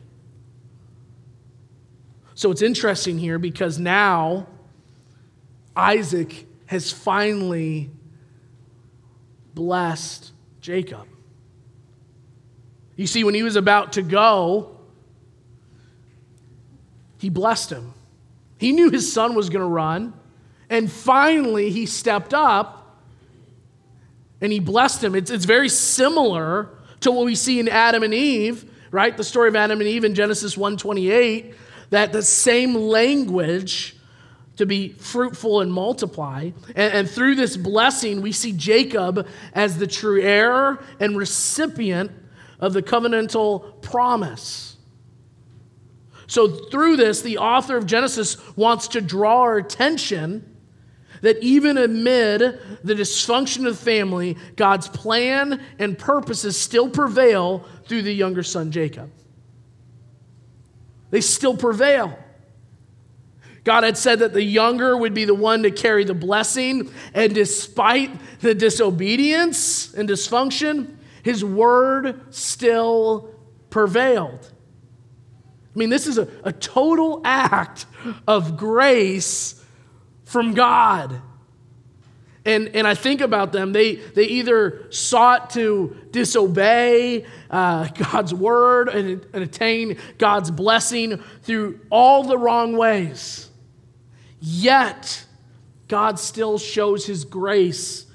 So 2.33 2.49
it's 2.49 2.63
interesting 2.63 3.19
here 3.19 3.37
because 3.37 3.77
now 3.77 4.47
Isaac 5.75 6.47
has 6.65 6.91
finally 6.91 7.91
blessed 9.53 10.31
Jacob. 10.61 11.05
You 12.95 13.05
see, 13.05 13.23
when 13.23 13.35
he 13.35 13.43
was 13.43 13.55
about 13.55 13.93
to 13.93 14.01
go, 14.01 14.79
he 17.19 17.29
blessed 17.29 17.69
him. 17.69 17.93
He 18.61 18.73
knew 18.73 18.91
his 18.91 19.11
son 19.11 19.33
was 19.33 19.49
going 19.49 19.63
to 19.63 19.67
run. 19.67 20.13
And 20.69 20.89
finally, 20.89 21.71
he 21.71 21.87
stepped 21.87 22.31
up 22.31 22.95
and 24.39 24.51
he 24.51 24.59
blessed 24.59 25.03
him. 25.03 25.15
It's, 25.15 25.31
it's 25.31 25.45
very 25.45 25.67
similar 25.67 26.69
to 26.99 27.11
what 27.11 27.25
we 27.25 27.33
see 27.33 27.59
in 27.59 27.67
Adam 27.67 28.03
and 28.03 28.13
Eve, 28.13 28.71
right? 28.91 29.17
The 29.17 29.23
story 29.23 29.49
of 29.49 29.55
Adam 29.55 29.81
and 29.81 29.89
Eve 29.89 30.03
in 30.03 30.13
Genesis 30.13 30.55
1:28. 30.55 31.55
That 31.89 32.13
the 32.13 32.21
same 32.21 32.75
language 32.75 33.95
to 34.57 34.67
be 34.67 34.89
fruitful 34.89 35.61
and 35.61 35.73
multiply. 35.73 36.51
And, 36.75 36.93
and, 36.93 37.09
through 37.09 37.35
this 37.35 37.57
blessing, 37.57 38.21
we 38.21 38.31
see 38.31 38.51
Jacob 38.51 39.27
as 39.53 39.79
the 39.79 39.87
true 39.87 40.21
heir 40.21 40.77
and 40.99 41.17
recipient 41.17 42.11
of 42.59 42.73
the 42.73 42.83
covenantal 42.83 43.81
promise. 43.81 44.70
So, 46.31 46.47
through 46.47 46.95
this, 46.95 47.21
the 47.21 47.39
author 47.39 47.75
of 47.75 47.85
Genesis 47.85 48.37
wants 48.55 48.87
to 48.87 49.01
draw 49.01 49.41
our 49.41 49.57
attention 49.57 50.55
that 51.19 51.43
even 51.43 51.77
amid 51.77 52.39
the 52.85 52.93
dysfunction 52.93 53.67
of 53.67 53.77
the 53.77 53.83
family, 53.83 54.37
God's 54.55 54.87
plan 54.87 55.61
and 55.77 55.99
purposes 55.99 56.57
still 56.57 56.89
prevail 56.89 57.65
through 57.85 58.03
the 58.03 58.13
younger 58.13 58.43
son, 58.43 58.71
Jacob. 58.71 59.11
They 61.09 61.19
still 61.19 61.57
prevail. 61.57 62.17
God 63.65 63.83
had 63.83 63.97
said 63.97 64.19
that 64.19 64.31
the 64.31 64.41
younger 64.41 64.95
would 64.95 65.13
be 65.13 65.25
the 65.25 65.35
one 65.35 65.63
to 65.63 65.69
carry 65.69 66.05
the 66.05 66.13
blessing, 66.13 66.93
and 67.13 67.35
despite 67.35 68.09
the 68.39 68.55
disobedience 68.55 69.93
and 69.93 70.07
dysfunction, 70.07 70.95
his 71.23 71.43
word 71.43 72.33
still 72.33 73.35
prevailed. 73.69 74.49
I 75.73 75.79
mean, 75.79 75.89
this 75.89 76.07
is 76.07 76.17
a, 76.17 76.27
a 76.43 76.51
total 76.51 77.21
act 77.23 77.85
of 78.27 78.57
grace 78.57 79.63
from 80.25 80.53
God. 80.53 81.21
And, 82.43 82.69
and 82.69 82.87
I 82.87 82.95
think 82.95 83.21
about 83.21 83.51
them, 83.51 83.71
they, 83.71 83.95
they 83.95 84.23
either 84.23 84.87
sought 84.89 85.51
to 85.51 85.95
disobey 86.09 87.25
uh, 87.51 87.87
God's 87.89 88.33
word 88.33 88.89
and, 88.89 89.25
and 89.31 89.43
attain 89.43 89.97
God's 90.17 90.49
blessing 90.49 91.21
through 91.43 91.79
all 91.91 92.23
the 92.23 92.37
wrong 92.37 92.75
ways. 92.75 93.49
Yet, 94.39 95.25
God 95.87 96.17
still 96.17 96.57
shows 96.57 97.05
his 97.05 97.25
grace, 97.25 98.07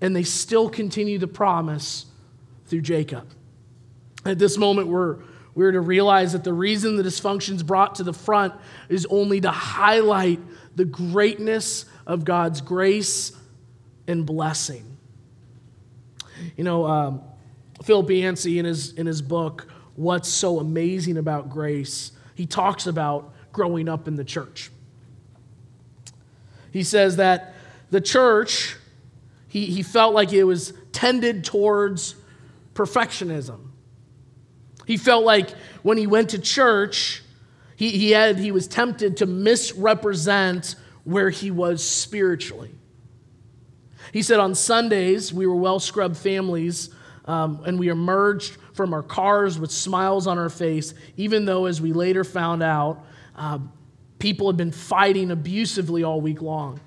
and 0.00 0.16
they 0.16 0.24
still 0.24 0.68
continue 0.68 1.18
the 1.18 1.28
promise 1.28 2.06
through 2.66 2.80
Jacob. 2.80 3.28
At 4.24 4.40
this 4.40 4.58
moment, 4.58 4.88
we're, 4.88 5.18
we're 5.54 5.72
to 5.72 5.80
realize 5.80 6.32
that 6.32 6.44
the 6.44 6.52
reason 6.52 6.96
the 6.96 7.02
dysfunction 7.02 7.54
is 7.54 7.62
brought 7.62 7.96
to 7.96 8.04
the 8.04 8.12
front 8.12 8.54
is 8.88 9.06
only 9.10 9.40
to 9.40 9.50
highlight 9.50 10.40
the 10.76 10.84
greatness 10.84 11.84
of 12.06 12.24
God's 12.24 12.60
grace 12.60 13.32
and 14.06 14.24
blessing. 14.24 14.96
You 16.56 16.64
know, 16.64 16.86
um, 16.86 17.22
Philip 17.82 18.10
Yancey, 18.10 18.58
in 18.58 18.64
his, 18.64 18.92
in 18.92 19.06
his 19.06 19.22
book, 19.22 19.66
What's 19.96 20.28
So 20.28 20.60
Amazing 20.60 21.16
About 21.16 21.50
Grace, 21.50 22.12
he 22.34 22.46
talks 22.46 22.86
about 22.86 23.34
growing 23.52 23.88
up 23.88 24.08
in 24.08 24.16
the 24.16 24.24
church. 24.24 24.70
He 26.72 26.82
says 26.82 27.16
that 27.16 27.54
the 27.90 28.00
church, 28.00 28.76
he, 29.48 29.66
he 29.66 29.82
felt 29.82 30.14
like 30.14 30.32
it 30.32 30.44
was 30.44 30.72
tended 30.92 31.44
towards 31.44 32.14
perfectionism. 32.74 33.69
He 34.90 34.96
felt 34.96 35.24
like 35.24 35.50
when 35.84 35.98
he 35.98 36.08
went 36.08 36.30
to 36.30 36.38
church, 36.40 37.22
he, 37.76 37.90
he, 37.90 38.10
had, 38.10 38.40
he 38.40 38.50
was 38.50 38.66
tempted 38.66 39.18
to 39.18 39.26
misrepresent 39.26 40.74
where 41.04 41.30
he 41.30 41.52
was 41.52 41.80
spiritually. 41.80 42.74
He 44.12 44.22
said 44.22 44.40
on 44.40 44.56
Sundays, 44.56 45.32
we 45.32 45.46
were 45.46 45.54
well 45.54 45.78
scrubbed 45.78 46.16
families, 46.16 46.90
um, 47.26 47.62
and 47.64 47.78
we 47.78 47.86
emerged 47.86 48.56
from 48.72 48.92
our 48.92 49.04
cars 49.04 49.60
with 49.60 49.70
smiles 49.70 50.26
on 50.26 50.38
our 50.38 50.50
face, 50.50 50.92
even 51.16 51.44
though, 51.44 51.66
as 51.66 51.80
we 51.80 51.92
later 51.92 52.24
found 52.24 52.60
out, 52.60 53.06
uh, 53.36 53.60
people 54.18 54.48
had 54.48 54.56
been 54.56 54.72
fighting 54.72 55.30
abusively 55.30 56.02
all 56.02 56.20
week 56.20 56.42
long. 56.42 56.80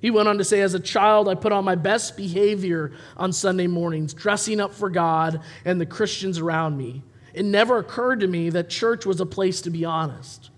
He 0.00 0.10
went 0.10 0.28
on 0.28 0.38
to 0.38 0.44
say, 0.44 0.60
As 0.60 0.74
a 0.74 0.80
child, 0.80 1.28
I 1.28 1.34
put 1.34 1.52
on 1.52 1.64
my 1.64 1.74
best 1.74 2.16
behavior 2.16 2.92
on 3.16 3.32
Sunday 3.32 3.66
mornings, 3.66 4.14
dressing 4.14 4.60
up 4.60 4.72
for 4.72 4.88
God 4.88 5.40
and 5.64 5.80
the 5.80 5.86
Christians 5.86 6.38
around 6.38 6.76
me. 6.76 7.02
It 7.34 7.44
never 7.44 7.78
occurred 7.78 8.20
to 8.20 8.26
me 8.26 8.50
that 8.50 8.70
church 8.70 9.06
was 9.06 9.20
a 9.20 9.26
place 9.26 9.60
to 9.62 9.70
be 9.70 9.84
honest. 9.84 10.50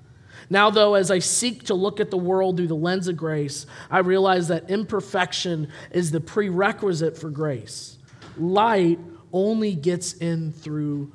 Now, 0.49 0.71
though, 0.71 0.95
as 0.95 1.11
I 1.11 1.19
seek 1.19 1.65
to 1.65 1.75
look 1.75 1.99
at 1.99 2.11
the 2.11 2.19
world 2.19 2.57
through 2.57 2.69
the 2.69 2.75
lens 2.75 3.09
of 3.09 3.17
grace, 3.17 3.67
I 3.91 3.99
realize 3.99 4.49
that 4.49 4.71
imperfection 4.71 5.69
is 5.91 6.11
the 6.11 6.21
prerequisite 6.21 7.17
for 7.17 7.31
grace. 7.31 7.99
Light 8.37 8.99
only 9.33 9.75
gets 9.75 10.15
in 10.15 10.53
through 10.53 11.11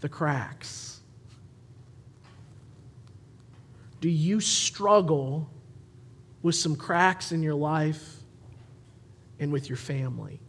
the 0.00 0.08
cracks. 0.08 1.00
Do 4.00 4.08
you 4.08 4.40
struggle 4.40 5.50
with 6.46 6.54
some 6.54 6.76
cracks 6.76 7.32
in 7.32 7.42
your 7.42 7.54
life 7.54 8.20
and 9.40 9.52
with 9.52 9.68
your 9.68 9.76
family? 9.76 10.40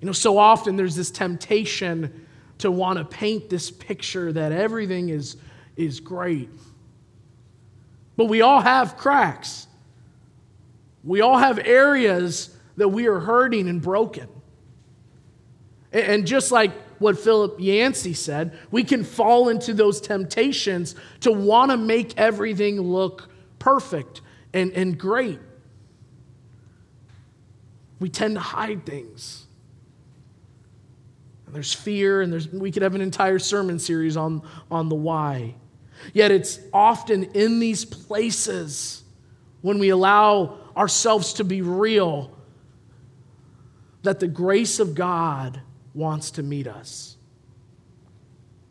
You 0.00 0.06
know, 0.06 0.12
so 0.12 0.38
often 0.38 0.76
there's 0.76 0.96
this 0.96 1.10
temptation 1.10 2.26
to 2.58 2.70
want 2.70 2.98
to 2.98 3.04
paint 3.04 3.50
this 3.50 3.70
picture 3.70 4.32
that 4.32 4.52
everything 4.52 5.10
is, 5.10 5.36
is 5.76 6.00
great. 6.00 6.48
But 8.16 8.24
we 8.24 8.40
all 8.40 8.62
have 8.62 8.96
cracks. 8.96 9.66
We 11.04 11.20
all 11.20 11.36
have 11.36 11.58
areas 11.58 12.56
that 12.78 12.88
we 12.88 13.06
are 13.06 13.20
hurting 13.20 13.68
and 13.68 13.82
broken. 13.82 14.28
And 15.92 16.26
just 16.26 16.50
like 16.50 16.72
what 16.98 17.18
Philip 17.18 17.56
Yancey 17.58 18.14
said, 18.14 18.58
we 18.70 18.84
can 18.84 19.04
fall 19.04 19.48
into 19.48 19.74
those 19.74 20.00
temptations 20.00 20.94
to 21.20 21.32
want 21.32 21.70
to 21.70 21.76
make 21.76 22.16
everything 22.18 22.80
look 22.80 23.28
perfect 23.58 24.22
and, 24.52 24.72
and 24.72 24.98
great. 24.98 25.38
We 27.98 28.08
tend 28.08 28.34
to 28.34 28.40
hide 28.40 28.84
things. 28.86 29.46
And 31.46 31.54
there's 31.54 31.72
fear, 31.72 32.22
and 32.22 32.32
there's, 32.32 32.48
we 32.48 32.70
could 32.70 32.82
have 32.82 32.94
an 32.94 33.00
entire 33.00 33.38
sermon 33.38 33.78
series 33.78 34.16
on, 34.16 34.42
on 34.70 34.88
the 34.88 34.94
why. 34.94 35.54
Yet 36.12 36.30
it's 36.30 36.60
often 36.72 37.24
in 37.34 37.58
these 37.58 37.84
places 37.84 39.02
when 39.62 39.78
we 39.78 39.88
allow 39.88 40.58
ourselves 40.76 41.34
to 41.34 41.44
be 41.44 41.62
real 41.62 42.32
that 44.02 44.20
the 44.20 44.28
grace 44.28 44.78
of 44.78 44.94
God 44.94 45.60
wants 45.96 46.32
to 46.32 46.42
meet 46.42 46.66
us. 46.66 47.16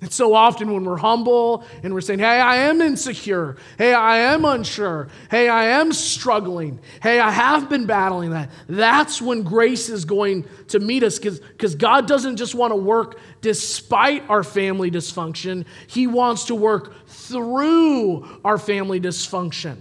And 0.01 0.13
so 0.13 0.35
often 0.35 0.71
when 0.71 0.83
we're 0.83 0.97
humble 0.97 1.65
and 1.81 1.91
we're 1.91 2.01
saying, 2.01 2.19
hey, 2.19 2.39
I 2.39 2.57
am 2.57 2.79
insecure. 2.79 3.55
Hey, 3.77 3.91
I 3.93 4.17
am 4.17 4.45
unsure. 4.45 5.07
Hey, 5.31 5.49
I 5.49 5.65
am 5.79 5.93
struggling. 5.93 6.79
Hey, 7.01 7.19
I 7.19 7.31
have 7.31 7.69
been 7.69 7.87
battling 7.87 8.29
that. 8.29 8.51
That's 8.67 9.19
when 9.19 9.41
grace 9.41 9.89
is 9.89 10.05
going 10.05 10.45
to 10.67 10.79
meet 10.79 11.01
us 11.01 11.17
because 11.17 11.75
God 11.75 12.07
doesn't 12.07 12.37
just 12.37 12.53
want 12.53 12.71
to 12.71 12.75
work 12.75 13.19
despite 13.41 14.29
our 14.29 14.43
family 14.43 14.91
dysfunction, 14.91 15.65
He 15.87 16.05
wants 16.05 16.45
to 16.45 16.55
work 16.55 17.07
through 17.07 18.41
our 18.45 18.59
family 18.59 18.99
dysfunction. 18.99 19.77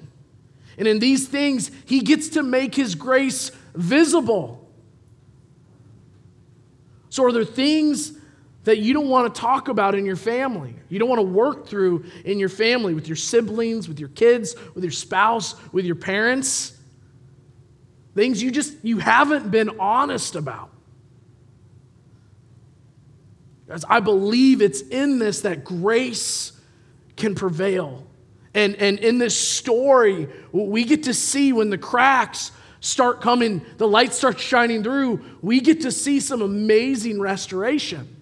And 0.79 0.89
in 0.89 1.01
these 1.01 1.29
things, 1.29 1.71
He 1.85 2.01
gets 2.01 2.31
to 2.31 2.43
make 2.43 2.75
His 2.75 2.95
grace 2.95 3.51
visible. 3.75 4.64
So, 7.15 7.25
are 7.25 7.31
there 7.31 7.45
things 7.45 8.19
that 8.65 8.79
you 8.79 8.93
don't 8.93 9.09
want 9.09 9.33
to 9.33 9.41
talk 9.41 9.69
about 9.69 9.95
in 9.95 10.05
your 10.05 10.17
family? 10.17 10.75
You 10.89 10.99
don't 10.99 11.09
want 11.09 11.21
to 11.21 11.27
work 11.29 11.69
through 11.69 12.07
in 12.25 12.41
your 12.41 12.49
family 12.49 12.93
with 12.93 13.07
your 13.07 13.15
siblings, 13.15 13.87
with 13.87 14.01
your 14.01 14.09
kids, 14.09 14.57
with 14.75 14.83
your 14.83 14.91
spouse, 14.91 15.55
with 15.73 15.85
your 15.85 15.95
parents? 15.95 16.77
Things 18.17 18.43
you 18.43 18.51
just 18.51 18.75
you 18.83 18.99
haven't 18.99 19.53
been 19.53 19.79
honest 19.79 20.35
about. 20.35 20.71
Guys, 23.69 23.85
I 23.89 24.01
believe 24.01 24.61
it's 24.61 24.81
in 24.81 25.21
this 25.21 25.43
that 25.43 25.63
grace 25.63 26.51
can 27.15 27.37
prevail. 27.37 28.09
And, 28.55 28.75
and 28.75 28.99
in 28.99 29.19
this 29.19 29.39
story, 29.39 30.29
we 30.51 30.83
get 30.83 31.05
to 31.05 31.15
see 31.15 31.53
when 31.53 31.71
the 31.71 31.79
cracks 31.79 32.51
start 32.85 33.23
coming, 33.23 33.65
the 33.79 33.89
light 33.89 34.13
starts 34.13 34.43
shining 34.43 34.83
through, 34.83 35.25
we 35.41 35.61
get 35.61 35.81
to 35.83 35.91
see 35.91 36.21
some 36.21 36.43
amazing 36.43 37.19
restoration. 37.19 38.15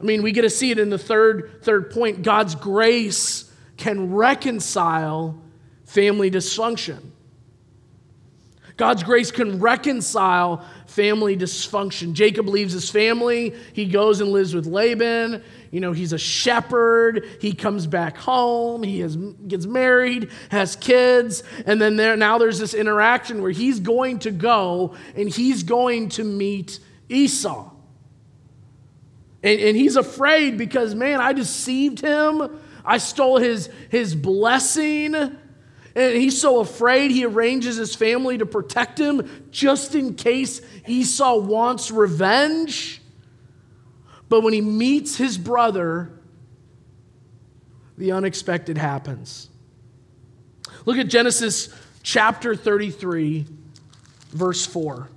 I 0.00 0.02
mean, 0.02 0.22
we 0.22 0.32
get 0.32 0.42
to 0.42 0.50
see 0.50 0.72
it 0.72 0.78
in 0.78 0.90
the 0.90 0.98
third, 0.98 1.62
third 1.62 1.90
point. 1.90 2.22
God's 2.22 2.56
grace 2.56 3.50
can 3.76 4.12
reconcile 4.12 5.40
family 5.84 6.30
dysfunction. 6.30 6.98
God's 8.76 9.04
grace 9.04 9.30
can 9.30 9.60
reconcile 9.60 10.66
family 10.86 11.36
dysfunction. 11.36 12.12
Jacob 12.12 12.48
leaves 12.48 12.74
his 12.74 12.90
family. 12.90 13.54
He 13.72 13.86
goes 13.86 14.20
and 14.20 14.30
lives 14.30 14.54
with 14.54 14.66
Laban. 14.66 15.42
You 15.70 15.80
know, 15.80 15.92
he's 15.92 16.12
a 16.12 16.18
shepherd. 16.18 17.26
He 17.40 17.52
comes 17.52 17.86
back 17.86 18.16
home. 18.16 18.82
He 18.82 19.00
has, 19.00 19.16
gets 19.16 19.66
married, 19.66 20.30
has 20.50 20.76
kids. 20.76 21.42
And 21.66 21.80
then 21.80 21.96
there, 21.96 22.16
now 22.16 22.38
there's 22.38 22.58
this 22.58 22.74
interaction 22.74 23.42
where 23.42 23.50
he's 23.50 23.80
going 23.80 24.20
to 24.20 24.30
go 24.30 24.94
and 25.14 25.28
he's 25.28 25.62
going 25.62 26.10
to 26.10 26.24
meet 26.24 26.78
Esau. 27.08 27.70
And, 29.42 29.60
and 29.60 29.76
he's 29.76 29.96
afraid 29.96 30.58
because, 30.58 30.94
man, 30.94 31.20
I 31.20 31.32
deceived 31.32 32.00
him. 32.00 32.60
I 32.84 32.98
stole 32.98 33.38
his, 33.38 33.68
his 33.90 34.14
blessing. 34.14 35.14
And 35.14 36.14
he's 36.14 36.38
so 36.38 36.60
afraid, 36.60 37.10
he 37.10 37.24
arranges 37.24 37.76
his 37.76 37.94
family 37.94 38.38
to 38.38 38.46
protect 38.46 39.00
him 39.00 39.46
just 39.50 39.94
in 39.94 40.14
case 40.14 40.60
Esau 40.86 41.38
wants 41.38 41.90
revenge. 41.90 43.00
But 44.28 44.42
when 44.42 44.52
he 44.52 44.60
meets 44.60 45.16
his 45.16 45.38
brother, 45.38 46.10
the 47.96 48.12
unexpected 48.12 48.76
happens. 48.76 49.48
Look 50.84 50.98
at 50.98 51.08
Genesis 51.08 51.68
chapter 52.02 52.54
33, 52.54 53.46
verse 54.30 54.66
4. 54.66 55.08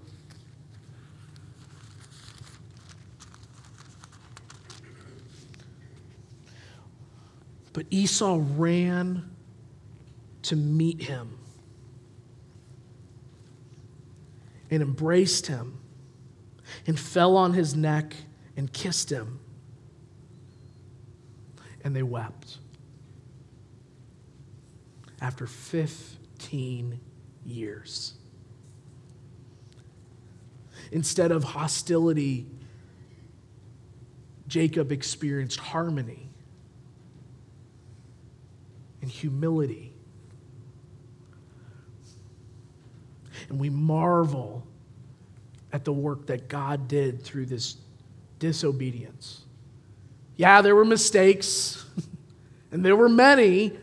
But 7.74 7.86
Esau 7.89 8.41
ran 8.56 9.30
to 10.43 10.56
meet 10.56 11.04
him 11.04 11.38
and 14.72 14.82
embraced 14.82 15.48
him 15.48 15.80
and 16.88 17.00
fell 17.00 17.38
on 17.38 17.54
his 17.54 17.76
neck 17.76 18.15
and 18.60 18.74
kissed 18.74 19.10
him. 19.10 19.39
And 21.82 21.95
they 21.95 22.04
wept. 22.04 22.58
After 25.22 25.48
15 25.48 27.00
years. 27.45 28.15
Instead 30.91 31.32
of 31.32 31.45
hostility, 31.45 32.48
Jacob 34.50 34.91
experienced 34.91 35.62
harmony 35.62 36.30
and 39.02 39.10
humility. 39.10 39.93
And 43.48 43.58
we 43.58 43.69
marvel 43.69 44.67
at 45.72 45.86
the 45.86 45.93
work 45.93 46.26
that 46.28 46.50
God 46.50 46.89
did 46.89 47.24
through 47.24 47.45
this 47.45 47.78
disobedience. 48.39 49.41
Yeah, 50.36 50.62
there 50.62 50.75
were 50.75 50.86
mistakes, 50.86 51.86
and 52.71 52.84
there 52.84 52.95
were 52.95 53.10
many, 53.10 53.78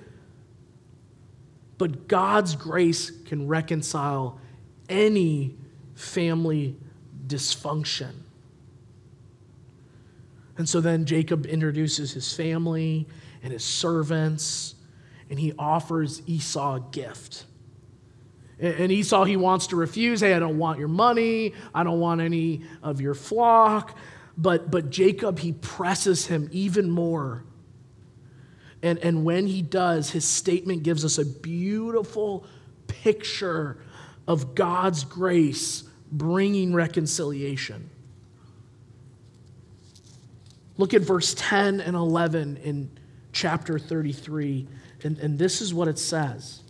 but 1.78 2.08
God's 2.08 2.56
grace 2.56 3.10
can 3.10 3.46
reconcile 3.46 4.40
any 4.88 5.54
family 5.94 6.76
dysfunction. 7.26 8.12
And 10.58 10.68
so 10.68 10.80
then 10.80 11.04
Jacob 11.04 11.46
introduces 11.46 12.12
his 12.12 12.32
family 12.32 13.06
and 13.42 13.52
his 13.52 13.64
servants 13.64 14.74
and 15.28 15.38
he 15.38 15.52
offers 15.58 16.22
Esau 16.26 16.76
a 16.76 16.80
gift. 16.80 17.44
And 18.58 18.90
Esau, 18.90 19.24
he 19.24 19.36
wants 19.36 19.66
to 19.68 19.76
refuse. 19.76 20.20
Hey, 20.20 20.32
I 20.32 20.38
don't 20.38 20.56
want 20.56 20.78
your 20.78 20.88
money. 20.88 21.52
I 21.74 21.84
don't 21.84 22.00
want 22.00 22.22
any 22.22 22.62
of 22.82 23.02
your 23.02 23.14
flock. 23.14 23.98
But, 24.36 24.70
but 24.70 24.90
Jacob, 24.90 25.38
he 25.38 25.52
presses 25.52 26.26
him 26.26 26.48
even 26.52 26.90
more. 26.90 27.44
And, 28.82 28.98
and 28.98 29.24
when 29.24 29.46
he 29.46 29.62
does, 29.62 30.10
his 30.10 30.24
statement 30.24 30.82
gives 30.82 31.04
us 31.04 31.18
a 31.18 31.24
beautiful 31.24 32.46
picture 32.86 33.78
of 34.28 34.54
God's 34.54 35.04
grace 35.04 35.84
bringing 36.12 36.74
reconciliation. 36.74 37.90
Look 40.76 40.92
at 40.92 41.02
verse 41.02 41.34
10 41.38 41.80
and 41.80 41.96
11 41.96 42.58
in 42.58 42.90
chapter 43.32 43.78
33. 43.78 44.68
And, 45.04 45.18
and 45.18 45.38
this 45.38 45.60
is 45.60 45.72
what 45.72 45.88
it 45.88 45.98
says 45.98 46.62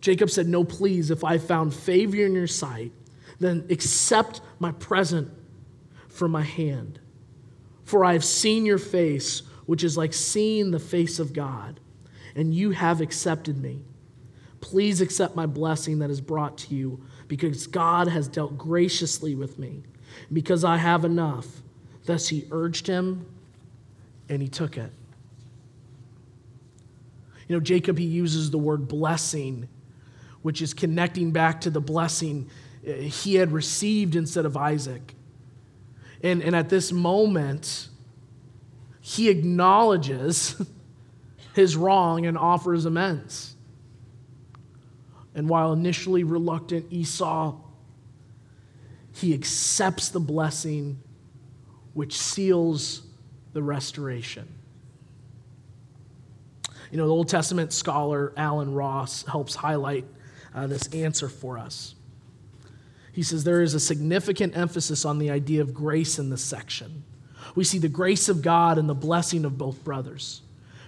Jacob 0.00 0.30
said, 0.30 0.46
No, 0.46 0.62
please, 0.64 1.10
if 1.10 1.24
I 1.24 1.38
found 1.38 1.74
favor 1.74 2.16
in 2.16 2.34
your 2.34 2.46
sight, 2.46 2.92
then 3.40 3.66
accept 3.70 4.40
my 4.58 4.72
present 4.72 5.30
from 6.16 6.32
my 6.32 6.42
hand. 6.42 6.98
For 7.84 8.04
I 8.04 8.14
have 8.14 8.24
seen 8.24 8.66
your 8.66 8.78
face, 8.78 9.42
which 9.66 9.84
is 9.84 9.96
like 9.96 10.12
seeing 10.12 10.70
the 10.70 10.78
face 10.78 11.18
of 11.18 11.32
God, 11.32 11.78
and 12.34 12.52
you 12.52 12.72
have 12.72 13.00
accepted 13.00 13.56
me. 13.56 13.82
Please 14.60 15.00
accept 15.00 15.36
my 15.36 15.46
blessing 15.46 16.00
that 16.00 16.10
is 16.10 16.20
brought 16.20 16.58
to 16.58 16.74
you, 16.74 17.04
because 17.28 17.66
God 17.66 18.08
has 18.08 18.28
dealt 18.28 18.58
graciously 18.58 19.34
with 19.34 19.58
me, 19.58 19.84
because 20.32 20.64
I 20.64 20.78
have 20.78 21.04
enough. 21.04 21.46
Thus 22.04 22.28
he 22.28 22.46
urged 22.50 22.86
him, 22.86 23.26
and 24.28 24.42
he 24.42 24.48
took 24.48 24.76
it. 24.76 24.90
You 27.48 27.56
know, 27.56 27.60
Jacob, 27.60 27.98
he 27.98 28.06
uses 28.06 28.50
the 28.50 28.58
word 28.58 28.88
blessing, 28.88 29.68
which 30.42 30.60
is 30.60 30.74
connecting 30.74 31.30
back 31.30 31.60
to 31.62 31.70
the 31.70 31.80
blessing 31.80 32.48
uh, 32.86 32.92
he 32.92 33.34
had 33.36 33.52
received 33.52 34.16
instead 34.16 34.44
of 34.44 34.56
Isaac. 34.56 35.14
And, 36.26 36.42
and 36.42 36.56
at 36.56 36.68
this 36.68 36.90
moment, 36.90 37.86
he 39.00 39.28
acknowledges 39.28 40.60
his 41.54 41.76
wrong 41.76 42.26
and 42.26 42.36
offers 42.36 42.84
amends. 42.84 43.54
And 45.36 45.48
while 45.48 45.72
initially 45.72 46.24
reluctant, 46.24 46.92
Esau, 46.92 47.54
he 49.12 49.34
accepts 49.34 50.08
the 50.08 50.18
blessing 50.18 50.98
which 51.94 52.18
seals 52.18 53.02
the 53.52 53.62
restoration. 53.62 54.48
You 56.90 56.98
know, 56.98 57.06
the 57.06 57.12
Old 57.12 57.28
Testament 57.28 57.72
scholar 57.72 58.32
Allen 58.36 58.74
Ross 58.74 59.24
helps 59.26 59.54
highlight 59.54 60.06
uh, 60.52 60.66
this 60.66 60.88
answer 60.92 61.28
for 61.28 61.56
us. 61.56 61.95
He 63.16 63.22
says 63.22 63.44
there 63.44 63.62
is 63.62 63.72
a 63.72 63.80
significant 63.80 64.54
emphasis 64.54 65.06
on 65.06 65.18
the 65.18 65.30
idea 65.30 65.62
of 65.62 65.72
grace 65.72 66.18
in 66.18 66.28
this 66.28 66.42
section. 66.42 67.02
We 67.54 67.64
see 67.64 67.78
the 67.78 67.88
grace 67.88 68.28
of 68.28 68.42
God 68.42 68.76
and 68.76 68.86
the 68.86 68.94
blessing 68.94 69.46
of 69.46 69.56
both 69.56 69.82
brothers. 69.82 70.42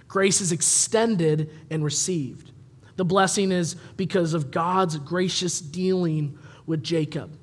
Grace 0.07 0.39
is 0.39 0.51
extended 0.51 1.49
and 1.71 1.83
received. 1.83 2.51
The 2.97 3.03
blessing 3.03 3.51
is 3.51 3.73
because 3.97 4.35
of 4.35 4.51
God's 4.51 4.99
gracious 4.99 5.59
dealing 5.59 6.37
with 6.67 6.83
Jacob. 6.83 7.35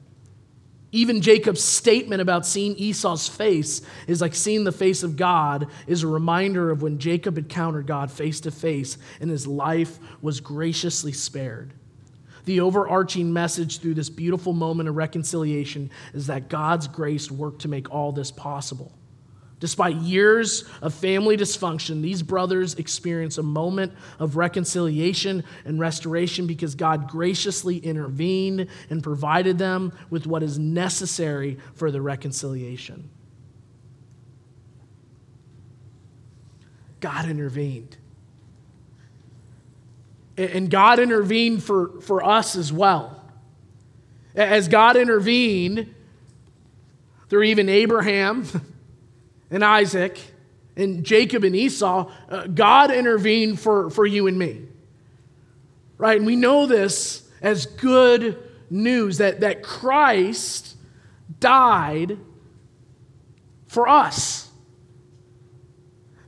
Even 0.92 1.20
Jacob's 1.20 1.64
statement 1.64 2.22
about 2.22 2.46
seeing 2.46 2.76
Esau's 2.76 3.28
face 3.28 3.82
is 4.06 4.20
like 4.20 4.36
seeing 4.36 4.62
the 4.62 4.70
face 4.70 5.02
of 5.02 5.16
God, 5.16 5.66
is 5.88 6.04
a 6.04 6.06
reminder 6.06 6.70
of 6.70 6.80
when 6.80 7.00
Jacob 7.00 7.38
encountered 7.38 7.88
God 7.88 8.12
face 8.12 8.38
to 8.42 8.52
face 8.52 8.98
and 9.20 9.30
his 9.30 9.48
life 9.48 9.98
was 10.22 10.38
graciously 10.38 11.10
spared. 11.10 11.74
The 12.46 12.60
overarching 12.60 13.32
message 13.32 13.80
through 13.80 13.94
this 13.94 14.08
beautiful 14.08 14.52
moment 14.52 14.88
of 14.88 14.96
reconciliation 14.96 15.90
is 16.14 16.28
that 16.28 16.48
God's 16.48 16.88
grace 16.88 17.30
worked 17.30 17.62
to 17.62 17.68
make 17.68 17.92
all 17.92 18.12
this 18.12 18.30
possible. 18.30 18.92
Despite 19.58 19.96
years 19.96 20.64
of 20.80 20.94
family 20.94 21.36
dysfunction, 21.36 22.02
these 22.02 22.22
brothers 22.22 22.74
experience 22.74 23.38
a 23.38 23.42
moment 23.42 23.94
of 24.18 24.36
reconciliation 24.36 25.44
and 25.64 25.80
restoration 25.80 26.46
because 26.46 26.74
God 26.74 27.08
graciously 27.08 27.78
intervened 27.78 28.68
and 28.90 29.02
provided 29.02 29.58
them 29.58 29.92
with 30.10 30.26
what 30.26 30.42
is 30.42 30.58
necessary 30.58 31.58
for 31.74 31.90
the 31.90 32.00
reconciliation. 32.00 33.10
God 37.00 37.28
intervened. 37.28 37.96
And 40.36 40.70
God 40.70 40.98
intervened 40.98 41.62
for, 41.62 42.00
for 42.00 42.24
us 42.24 42.56
as 42.56 42.72
well. 42.72 43.22
As 44.34 44.68
God 44.68 44.96
intervened 44.96 45.94
through 47.28 47.44
even 47.44 47.68
Abraham. 47.68 48.46
and 49.50 49.64
Isaac 49.64 50.20
and 50.76 51.04
Jacob 51.04 51.44
and 51.44 51.56
Esau, 51.56 52.10
uh, 52.28 52.46
God 52.46 52.90
intervened 52.90 53.60
for, 53.60 53.90
for 53.90 54.06
you 54.06 54.26
and 54.26 54.38
me. 54.38 54.62
Right? 55.98 56.18
And 56.18 56.26
we 56.26 56.36
know 56.36 56.66
this 56.66 57.28
as 57.40 57.66
good 57.66 58.42
news 58.68 59.18
that, 59.18 59.40
that 59.40 59.62
Christ 59.62 60.76
died 61.40 62.18
for 63.66 63.88
us. 63.88 64.45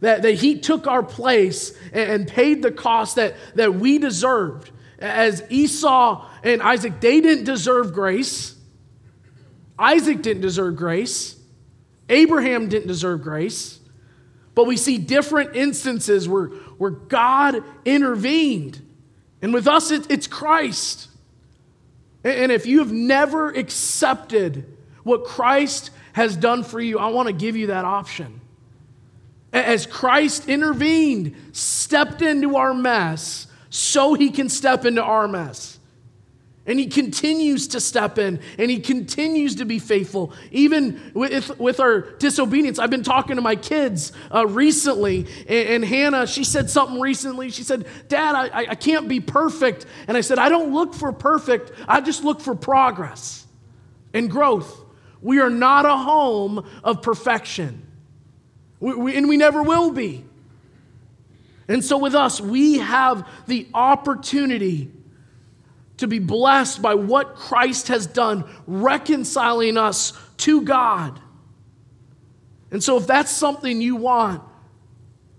That, 0.01 0.23
that 0.23 0.35
he 0.35 0.61
took 0.61 0.87
our 0.87 1.03
place 1.03 1.73
and, 1.93 2.29
paid 2.29 2.63
the 2.63 2.71
cost 2.71 3.17
that, 3.17 3.35
that 3.57 3.75
we 3.75 3.99
deserved. 3.99 4.71
As 5.01 5.43
Esau 5.51 6.25
and 6.45 6.63
Isaac, 6.63 7.01
they 7.01 7.21
didn't 7.21 7.45
deserve 7.45 7.93
grace. 7.93 8.55
Isaac 9.79 10.23
didn't 10.23 10.43
deserve 10.43 10.77
grace. 10.77 11.37
Abraham 12.09 12.69
didn't 12.69 12.89
deserve 12.89 13.23
grace, 13.23 13.81
but 14.55 14.67
we 14.67 14.77
see 14.77 14.99
different 14.99 15.55
instances 15.55 16.29
where, 16.29 16.47
where 16.79 16.91
God 16.91 17.63
intervened. 17.85 18.81
And 19.43 19.53
with 19.53 19.69
us, 19.69 19.91
it, 19.91 20.11
it's 20.11 20.27
Christ. 20.27 21.09
And 22.25 22.51
if 22.51 22.67
you 22.67 22.81
have 22.81 22.93
never 22.93 23.51
accepted 23.51 24.77
what 25.05 25.25
Christ 25.25 25.91
has 26.13 26.37
done 26.37 26.65
for 26.65 26.81
you, 26.81 26.99
I 26.99 27.09
want 27.09 27.29
to 27.29 27.33
give 27.33 27.57
you 27.57 27.69
that 27.69 27.85
option. 27.85 28.41
As 29.53 29.87
Christ 29.87 30.49
intervened, 30.49 31.35
stepped 31.53 32.23
into 32.23 32.57
our 32.57 32.75
mess, 32.75 33.47
so 33.71 34.15
he 34.15 34.31
can 34.31 34.49
step 34.49 34.85
into 34.85 35.03
our 35.03 35.29
mess. 35.29 35.79
And 36.69 36.79
he 36.79 36.87
continues 36.87 37.69
to 37.69 37.81
step 37.81 38.19
in 38.19 38.41
and 38.59 38.71
he 38.71 38.79
continues 38.79 39.55
to 39.55 39.65
be 39.65 39.79
faithful, 39.79 40.35
even 40.51 41.13
with, 41.15 41.59
with 41.59 41.81
our 41.81 42.03
disobedience. 42.19 42.79
I've 42.79 42.91
been 42.91 43.03
talking 43.03 43.37
to 43.37 43.43
my 43.43 43.57
kids 43.57 44.13
uh, 44.33 44.47
recently, 44.47 45.27
and, 45.49 45.69
and, 45.69 45.85
Hannah, 45.85 46.27
she 46.27 46.45
said 46.45 46.69
something 46.69 47.01
recently. 47.01 47.49
She 47.49 47.63
said, 47.63 47.87
Dad, 48.09 48.35
I, 48.35 48.67
I 48.69 48.75
can't 48.75 49.09
be 49.09 49.19
perfect. 49.19 49.87
And 50.07 50.15
I 50.15 50.21
said, 50.21 50.39
I 50.39 50.51
don't 50.51 50.75
look 50.75 50.93
for 50.93 51.11
perfect, 51.11 51.73
I 51.89 52.03
just 52.03 52.23
look 52.23 52.43
for 52.43 52.55
progress 52.55 53.47
and 54.13 54.31
growth. 54.31 54.85
We 55.23 55.41
are 55.41 55.51
not 55.51 55.87
a 55.87 55.97
home 55.97 56.69
of 56.85 57.01
perfection, 57.01 57.88
we, 58.81 58.95
we, 58.95 59.17
and 59.17 59.29
we 59.29 59.37
never 59.37 59.63
will 59.63 59.91
be. 59.91 60.25
And 61.69 61.85
so, 61.85 61.99
with 61.99 62.15
us, 62.15 62.41
we 62.41 62.79
have 62.79 63.29
the 63.47 63.69
opportunity 63.75 64.91
to 65.99 66.07
be 66.07 66.19
blessed 66.19 66.81
by 66.81 66.95
what 66.95 67.35
Christ 67.35 67.89
has 67.89 68.07
done, 68.07 68.45
reconciling 68.67 69.77
us 69.77 70.19
to 70.39 70.63
God. 70.63 71.21
And 72.71 72.83
so, 72.83 72.97
if 72.97 73.07
that's 73.07 73.31
something 73.31 73.83
you 73.83 73.97
want, 73.97 74.43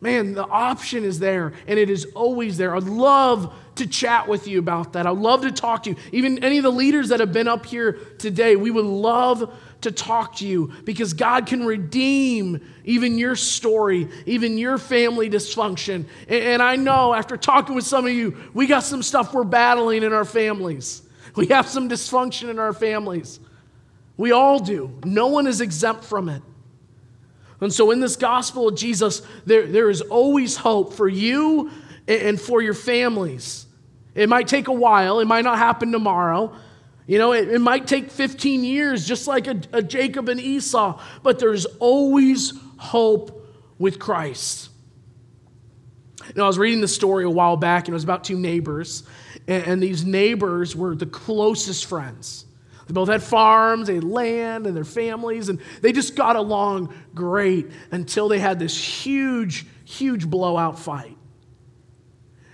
man, 0.02 0.34
the 0.34 0.46
option 0.46 1.04
is 1.04 1.20
there 1.20 1.54
and 1.68 1.80
it 1.80 1.90
is 1.90 2.06
always 2.16 2.58
there. 2.58 2.76
I'd 2.76 2.84
love 2.84 3.54
to 3.76 3.88
chat 3.88 4.28
with 4.28 4.48
you 4.48 4.60
about 4.60 4.94
that. 4.94 5.08
I'd 5.08 5.18
love 5.18 5.42
to 5.42 5.52
talk 5.52 5.84
to 5.84 5.92
you. 5.92 5.96
Even 6.12 6.44
any 6.44 6.58
of 6.58 6.64
the 6.64 6.72
leaders 6.72 7.10
that 7.10 7.20
have 7.20 7.34
been 7.34 7.48
up 7.48 7.66
here 7.66 7.94
today, 8.18 8.56
we 8.56 8.72
would 8.72 8.86
love 8.86 9.54
to 9.82 9.92
talk 9.92 10.38
to 10.38 10.48
you 10.48 10.74
because 10.84 11.14
God 11.14 11.46
can 11.46 11.66
redeem 11.66 12.62
even 12.84 13.18
your 13.18 13.36
story, 13.36 14.10
even 14.26 14.58
your 14.58 14.78
family 14.78 15.30
dysfunction. 15.30 16.06
And 16.28 16.62
I 16.62 16.76
know 16.76 17.14
after 17.14 17.38
talking 17.38 17.76
with 17.76 17.86
some 17.86 18.06
of 18.06 18.12
you, 18.12 18.36
we 18.54 18.68
got 18.68 18.84
some 18.84 19.04
stuff 19.04 19.34
we're 19.34 19.44
battling 19.44 20.04
in 20.04 20.14
our 20.14 20.26
families. 20.26 21.02
We 21.36 21.48
have 21.48 21.68
some 21.68 21.88
dysfunction 21.88 22.50
in 22.50 22.60
our 22.60 22.74
families. 22.74 23.40
We 24.18 24.32
all 24.32 24.60
do. 24.60 25.00
No 25.06 25.28
one 25.28 25.48
is 25.48 25.62
exempt 25.62 26.04
from 26.04 26.28
it. 26.28 26.42
And 27.62 27.74
so, 27.74 27.92
in 27.92 28.00
this 28.00 28.16
gospel 28.16 28.70
of 28.70 28.76
Jesus, 28.76 29.22
there, 29.46 29.66
there 29.66 29.90
is 29.90 30.02
always 30.02 30.56
hope 30.56 30.94
for 30.94 31.08
you 31.08 31.72
and 32.08 32.40
for 32.40 32.62
your 32.62 32.74
families. 32.74 33.66
It 34.16 34.30
might 34.30 34.48
take 34.48 34.68
a 34.68 34.74
while, 34.74 35.20
it 35.20 35.26
might 35.26 35.44
not 35.44 35.58
happen 35.58 35.92
tomorrow, 35.92 36.54
you 37.10 37.18
know, 37.18 37.34
it, 37.34 37.50
it 37.50 37.60
might 37.60 37.88
take 37.88 38.12
15 38.12 38.64
years, 38.64 39.04
just 39.04 39.26
like 39.26 39.48
a, 39.48 39.60
a 39.74 39.82
Jacob 39.82 40.30
and 40.30 40.40
Esau, 40.40 41.02
but 41.24 41.40
there's 41.40 41.66
always 41.80 42.54
hope 42.78 43.48
with 43.80 43.98
Christ. 43.98 44.70
You 46.28 46.34
know, 46.36 46.44
I 46.44 46.48
was 46.48 46.60
reading 46.60 46.82
the 46.82 46.88
story 46.88 47.24
a 47.24 47.30
while 47.30 47.58
back, 47.58 47.88
and 47.88 47.94
it 47.94 47.96
was 47.96 48.04
about 48.04 48.26
two 48.26 48.38
neighbors, 48.38 49.02
and, 49.48 49.64
and 49.66 49.82
these 49.82 50.06
neighbors 50.06 50.76
were 50.76 50.94
the 50.94 51.08
closest 51.08 51.88
friends. 51.88 52.46
They 52.86 52.94
both 52.94 53.10
had 53.10 53.24
farms, 53.24 53.88
they 53.88 53.96
had 53.96 54.04
land, 54.04 54.68
and 54.68 54.78
their 54.78 54.84
families, 54.84 55.50
and 55.50 55.60
they 55.82 55.92
just 55.92 56.16
got 56.16 56.36
along 56.36 56.94
great 57.16 57.72
until 57.90 58.28
they 58.28 58.38
had 58.38 58.60
this 58.60 58.78
huge, 58.78 59.66
huge 59.84 60.28
blowout 60.28 60.78
fight. 60.78 61.18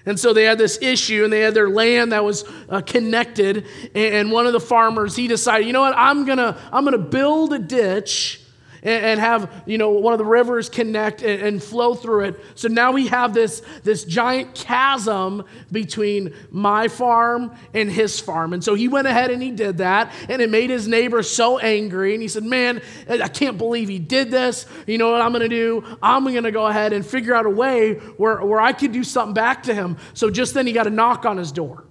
And 0.06 0.20
so 0.20 0.34
they 0.34 0.43
had 0.43 0.58
this 0.58 0.80
issue 0.82 1.24
and 1.24 1.34
they 1.34 1.39
had 1.39 1.53
their 1.53 1.70
land 1.70 2.12
that 2.12 2.24
was 2.24 2.45
uh, 2.70 2.82
connected. 2.82 3.66
And 3.95 4.32
one 4.32 4.45
of 4.45 4.53
the 4.53 4.60
farmers, 4.60 5.16
he 5.16 5.28
decided, 5.28 5.66
you 5.66 5.74
know 5.74 5.82
what, 5.82 5.95
I'm 5.97 6.26
going 6.26 6.38
to 6.38 6.56
I'm 6.72 6.86
going 6.86 6.97
to 6.97 7.03
build 7.03 7.53
a 7.53 7.60
ditch 7.60 8.41
and, 8.86 9.19
have 9.19 9.63
you 9.65 9.77
know 9.77 9.89
one 9.89 10.13
of 10.13 10.19
the 10.19 10.25
rivers 10.25 10.69
connect 10.69 11.23
and, 11.23 11.63
flow 11.63 11.95
through 11.95 12.25
it. 12.25 12.39
So 12.53 12.67
now 12.67 12.91
we 12.91 13.07
have 13.07 13.33
this 13.33 13.61
this 13.83 14.03
giant 14.03 14.53
chasm 14.53 15.43
between 15.71 16.33
my 16.51 16.88
farm 16.88 17.55
and 17.73 17.89
his 17.89 18.19
farm. 18.19 18.53
And 18.53 18.63
so 18.63 18.75
he 18.75 18.88
went 18.88 19.07
ahead 19.07 19.31
and 19.31 19.41
he 19.41 19.51
did 19.51 19.79
that 19.79 20.13
and 20.29 20.41
it 20.41 20.49
made 20.49 20.69
his 20.69 20.88
neighbor 20.88 21.23
so 21.23 21.57
angry. 21.57 22.13
And 22.13 22.21
he 22.21 22.27
said 22.27 22.43
man 22.43 22.81
i 23.09 23.27
can't 23.27 23.57
believe 23.57 23.89
he 23.89 23.99
did 23.99 24.29
this. 24.29 24.67
You 24.86 24.97
know 24.97 25.11
what 25.11 25.21
i'm 25.21 25.31
going 25.31 25.41
to 25.41 25.49
do? 25.49 25.83
I'm 26.03 26.23
going 26.23 26.43
to 26.43 26.51
go 26.51 26.67
ahead 26.67 26.93
and 26.93 27.05
figure 27.05 27.33
out 27.33 27.45
a 27.45 27.49
way 27.49 27.95
where, 28.17 28.45
where 28.45 28.61
i 28.61 28.73
could 28.73 28.91
do 28.91 29.03
something 29.03 29.33
back 29.33 29.63
to 29.63 29.73
him. 29.73 29.97
So 30.13 30.29
just 30.29 30.53
then 30.53 30.67
he 30.67 30.73
got 30.73 30.86
a 30.86 30.91
knock 30.91 31.25
on 31.25 31.38
his 31.38 31.51
door. 31.51 31.86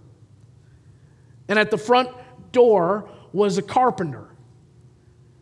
And 1.49 1.59
at 1.59 1.70
the 1.70 1.78
front 1.78 2.11
door 2.53 3.09
was 3.32 3.59
a 3.59 3.62
carpenter 3.62 4.28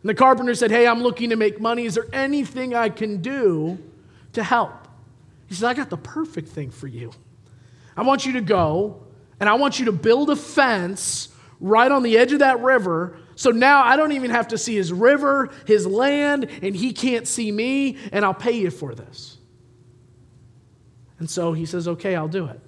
and 0.03 0.09
the 0.09 0.13
carpenter 0.13 0.53
said, 0.53 0.69
Hey, 0.69 0.85
I'm 0.85 1.01
looking 1.01 1.29
to 1.29 1.37
make 1.37 1.61
money. 1.61 1.85
Is 1.85 1.95
there 1.95 2.07
anything 2.11 2.75
I 2.75 2.89
can 2.89 3.21
do 3.21 3.79
to 4.33 4.43
help? 4.43 4.87
He 5.47 5.55
said, 5.55 5.69
I 5.69 5.73
got 5.73 5.89
the 5.89 5.97
perfect 5.97 6.49
thing 6.49 6.71
for 6.71 6.87
you. 6.87 7.11
I 7.95 8.01
want 8.01 8.25
you 8.25 8.33
to 8.33 8.41
go 8.41 9.01
and 9.39 9.47
I 9.47 9.53
want 9.53 9.79
you 9.79 9.85
to 9.85 9.93
build 9.93 10.29
a 10.29 10.35
fence 10.35 11.29
right 11.61 11.89
on 11.89 12.03
the 12.03 12.17
edge 12.17 12.33
of 12.33 12.39
that 12.39 12.59
river. 12.59 13.17
So 13.35 13.51
now 13.51 13.81
I 13.81 13.95
don't 13.95 14.11
even 14.11 14.31
have 14.31 14.49
to 14.49 14.57
see 14.57 14.75
his 14.75 14.91
river, 14.91 15.51
his 15.65 15.87
land, 15.87 16.49
and 16.61 16.75
he 16.75 16.91
can't 16.91 17.27
see 17.27 17.51
me, 17.51 17.97
and 18.11 18.25
I'll 18.25 18.33
pay 18.33 18.51
you 18.51 18.69
for 18.69 18.93
this. 18.93 19.37
And 21.17 21.29
so 21.29 21.53
he 21.53 21.65
says, 21.65 21.87
Okay, 21.87 22.13
I'll 22.13 22.27
do 22.27 22.47
it. 22.47 22.59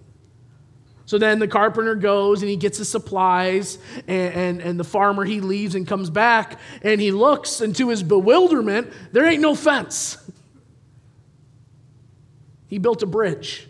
So 1.06 1.18
then 1.20 1.39
the 1.39 1.47
carpenter 1.47 1.95
goes 1.95 2.41
and 2.41 2.49
he 2.49 2.56
gets 2.56 2.80
his 2.80 2.89
supplies, 2.89 3.78
and, 4.08 4.34
and, 4.34 4.62
and, 4.62 4.80
the 4.80 4.84
farmer 4.84 5.24
he 5.24 5.39
leaves 5.39 5.76
and 5.76 5.88
comes 5.88 6.10
back 6.10 6.60
and 6.82 6.99
he 6.99 7.12
looks, 7.12 7.62
and 7.62 7.76
to 7.76 7.89
his 7.89 8.01
bewilderment, 8.01 8.91
there 9.12 9.26
ain't 9.26 9.41
no 9.41 9.53
fence. 9.53 10.18
He 12.68 12.80
built 12.80 13.03
a 13.03 13.06
bridge. 13.06 13.68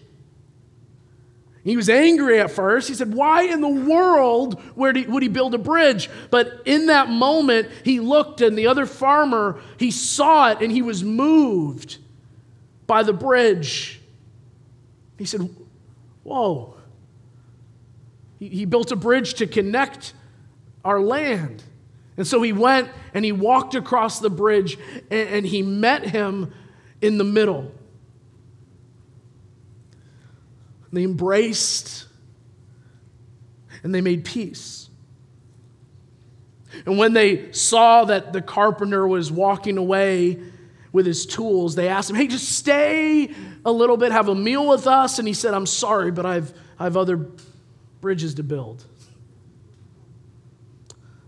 He 1.65 1.75
was 1.75 1.89
angry 1.89 2.39
at 2.39 2.51
first. 2.51 2.87
He 2.87 2.93
said, 2.93 3.13
Why 3.13 3.43
in 3.43 3.59
the 3.59 3.67
world 3.67 4.61
would 4.75 4.95
he, 4.95 5.03
would 5.05 5.23
he 5.23 5.29
build 5.29 5.55
a 5.55 5.57
bridge? 5.57 6.09
But 6.29 6.61
in 6.65 6.85
that 6.85 7.09
moment, 7.09 7.69
he 7.83 7.99
looked, 7.99 8.39
and 8.41 8.55
the 8.55 8.67
other 8.67 8.85
farmer, 8.85 9.59
he 9.77 9.89
saw 9.89 10.51
it 10.51 10.61
and 10.61 10.71
he 10.71 10.83
was 10.83 11.03
moved 11.03 11.97
by 12.85 13.01
the 13.01 13.13
bridge. 13.13 13.99
He 15.17 15.25
said, 15.25 15.49
Whoa. 16.23 16.75
He, 18.39 18.49
he 18.49 18.65
built 18.65 18.91
a 18.91 18.95
bridge 18.95 19.35
to 19.35 19.47
connect 19.47 20.13
our 20.83 20.99
land. 20.99 21.63
And 22.17 22.25
so 22.25 22.41
he 22.41 22.53
went 22.53 22.89
and 23.13 23.25
he 23.25 23.31
walked 23.31 23.75
across 23.75 24.19
the 24.19 24.29
bridge 24.29 24.77
and, 25.11 25.29
and 25.29 25.45
he 25.45 25.61
met 25.61 26.05
him 26.05 26.53
in 27.01 27.17
the 27.17 27.23
middle. 27.23 27.71
They 30.93 31.03
embraced 31.03 32.07
and 33.83 33.93
they 33.93 34.01
made 34.01 34.23
peace. 34.23 34.89
And 36.85 36.97
when 36.97 37.13
they 37.13 37.51
saw 37.51 38.05
that 38.05 38.33
the 38.33 38.41
carpenter 38.41 39.07
was 39.07 39.31
walking 39.31 39.77
away 39.77 40.39
with 40.91 41.05
his 41.05 41.25
tools, 41.25 41.75
they 41.75 41.89
asked 41.89 42.09
him, 42.09 42.15
Hey, 42.15 42.27
just 42.27 42.49
stay 42.49 43.33
a 43.65 43.71
little 43.71 43.97
bit, 43.97 44.11
have 44.11 44.29
a 44.29 44.35
meal 44.35 44.67
with 44.67 44.87
us. 44.87 45.19
And 45.19 45.27
he 45.27 45.33
said, 45.33 45.53
I'm 45.53 45.65
sorry, 45.65 46.11
but 46.11 46.25
I've, 46.25 46.53
I 46.79 46.85
have 46.85 46.97
other 46.97 47.27
bridges 48.01 48.35
to 48.35 48.43
build. 48.43 48.85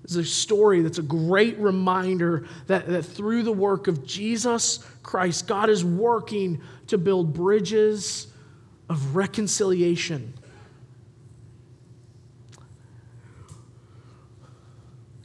This 0.04 0.12
is 0.12 0.18
a 0.18 0.26
story 0.26 0.82
that's 0.82 1.00
a 1.00 1.04
great 1.04 1.58
reminder 1.58 2.48
that, 2.68 2.88
that 2.88 3.04
through 3.04 3.44
the 3.44 3.52
work 3.52 3.88
of 3.88 4.06
Jesus 4.06 4.80
Christ, 5.04 5.48
God 5.48 5.70
is 5.70 5.84
working 5.84 6.62
to 6.88 6.98
build 6.98 7.34
bridges 7.34 8.28
of 8.90 9.18
reconciliation. 9.18 10.34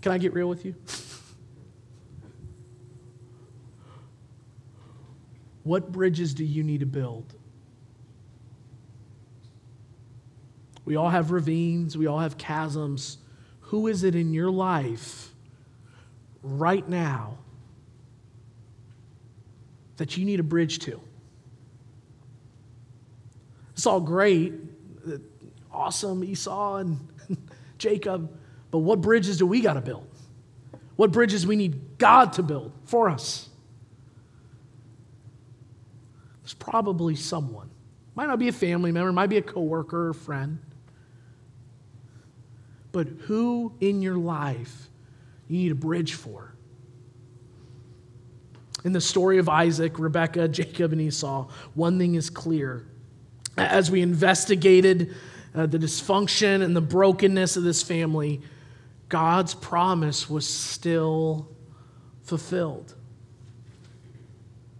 Can 0.01 0.11
I 0.11 0.19
get 0.19 0.35
real 0.35 0.49
with 0.49 0.65
you? 0.65 0.75
What 5.63 5.93
bridges 5.93 6.35
do 6.35 6.45
you 6.45 6.65
need 6.65 6.81
to 6.81 6.87
build? 6.87 7.33
We 10.85 10.97
all 10.97 11.11
have 11.11 11.31
ravines, 11.31 11.97
we 11.97 12.07
all 12.07 12.19
have 12.19 12.37
chasms. 12.37 13.19
Who 13.61 13.87
is 13.87 14.05
it 14.05 14.15
in 14.15 14.35
your 14.35 14.51
life 14.51 15.33
right 16.43 16.87
now 16.89 17.39
that 19.97 20.17
you 20.17 20.25
need 20.25 20.41
a 20.41 20.43
bridge 20.43 20.81
to? 20.81 21.01
It's 23.73 23.87
all 23.87 24.01
great, 24.01 24.53
awesome, 25.73 26.25
Esau 26.25 26.77
and 26.77 27.09
Jacob, 27.79 28.37
but 28.71 28.79
what 28.79 29.01
bridges 29.01 29.39
do 29.39 29.47
we 29.47 29.61
got 29.61 29.75
to 29.75 29.81
build? 29.81 30.07
What 30.97 31.13
bridges 31.13 31.47
we 31.47 31.57
need 31.57 31.99
God 31.99 32.35
to 32.35 32.43
build 32.43 32.73
for 32.85 33.09
us? 33.09 33.49
There's 36.43 36.55
probably 36.55 37.17
someone. 37.17 37.71
Might 38.15 38.27
not 38.27 38.39
be 38.39 38.49
a 38.49 38.53
family 38.53 38.93
member, 38.93 39.13
might 39.13 39.29
be 39.29 39.39
a 39.39 39.43
coworker 39.43 40.09
or 40.09 40.13
friend 40.13 40.59
but 42.93 43.09
who 43.27 43.73
in 43.81 44.03
your 44.03 44.17
life 44.17 44.89
you 45.49 45.59
need 45.59 45.73
a 45.73 45.75
bridge 45.75 46.15
for. 46.15 46.55
In 48.85 48.93
the 48.93 49.01
story 49.01 49.39
of 49.39 49.49
Isaac, 49.49 49.99
Rebekah, 49.99 50.49
Jacob, 50.49 50.93
and 50.93 51.01
Esau, 51.01 51.49
one 51.75 51.99
thing 51.99 52.15
is 52.15 52.31
clear. 52.31 52.87
As 53.57 53.91
we 53.91 54.03
investigated 54.03 55.15
uh, 55.55 55.67
the 55.67 55.79
dysfunction 55.79 56.63
and 56.63 56.75
the 56.75 56.81
brokenness 56.81 57.57
of 57.57 57.63
this 57.63 57.83
family, 57.83 58.41
God's 59.09 59.55
promise 59.55 60.29
was 60.29 60.47
still 60.47 61.49
fulfilled. 62.23 62.95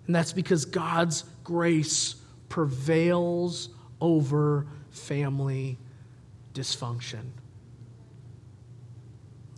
And 0.07 0.15
that's 0.15 0.33
because 0.33 0.65
God's 0.65 1.25
grace 1.45 2.17
prevails 2.49 3.69
over 4.01 4.67
family 4.91 5.79
dysfunction. 6.55 7.23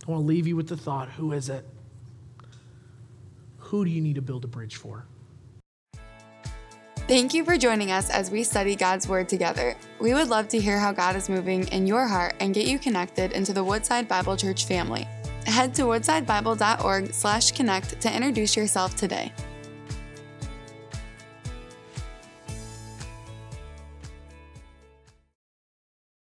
I 0.07 0.11
want 0.11 0.23
to 0.23 0.27
leave 0.27 0.45
you 0.45 0.55
with 0.55 0.67
the 0.67 0.77
thought 0.77 1.09
who 1.09 1.31
is 1.31 1.49
it? 1.49 1.65
Who 3.57 3.83
do 3.83 3.91
you 3.91 4.01
need 4.01 4.15
to 4.15 4.21
build 4.21 4.45
a 4.45 4.47
bridge 4.47 4.75
for? 4.75 5.05
Thank 7.07 7.33
you 7.33 7.43
for 7.45 7.57
joining 7.57 7.91
us 7.91 8.09
as 8.09 8.31
we 8.31 8.43
study 8.43 8.75
God's 8.75 9.07
Word 9.07 9.29
together. 9.29 9.75
We 9.99 10.15
would 10.15 10.27
love 10.27 10.47
to 10.49 10.59
hear 10.59 10.79
how 10.79 10.91
God 10.91 11.15
is 11.15 11.29
moving 11.29 11.67
in 11.67 11.85
your 11.85 12.07
heart 12.07 12.33
and 12.39 12.51
get 12.53 12.65
you 12.67 12.79
connected 12.79 13.31
into 13.31 13.53
the 13.53 13.63
Woodside 13.63 14.07
Bible 14.07 14.37
Church 14.37 14.65
family. 14.65 15.07
Head 15.45 15.75
to 15.75 15.83
woodsidebible.org/connect 15.83 18.01
to 18.01 18.15
introduce 18.15 18.57
yourself 18.57 18.95
today. 18.95 19.31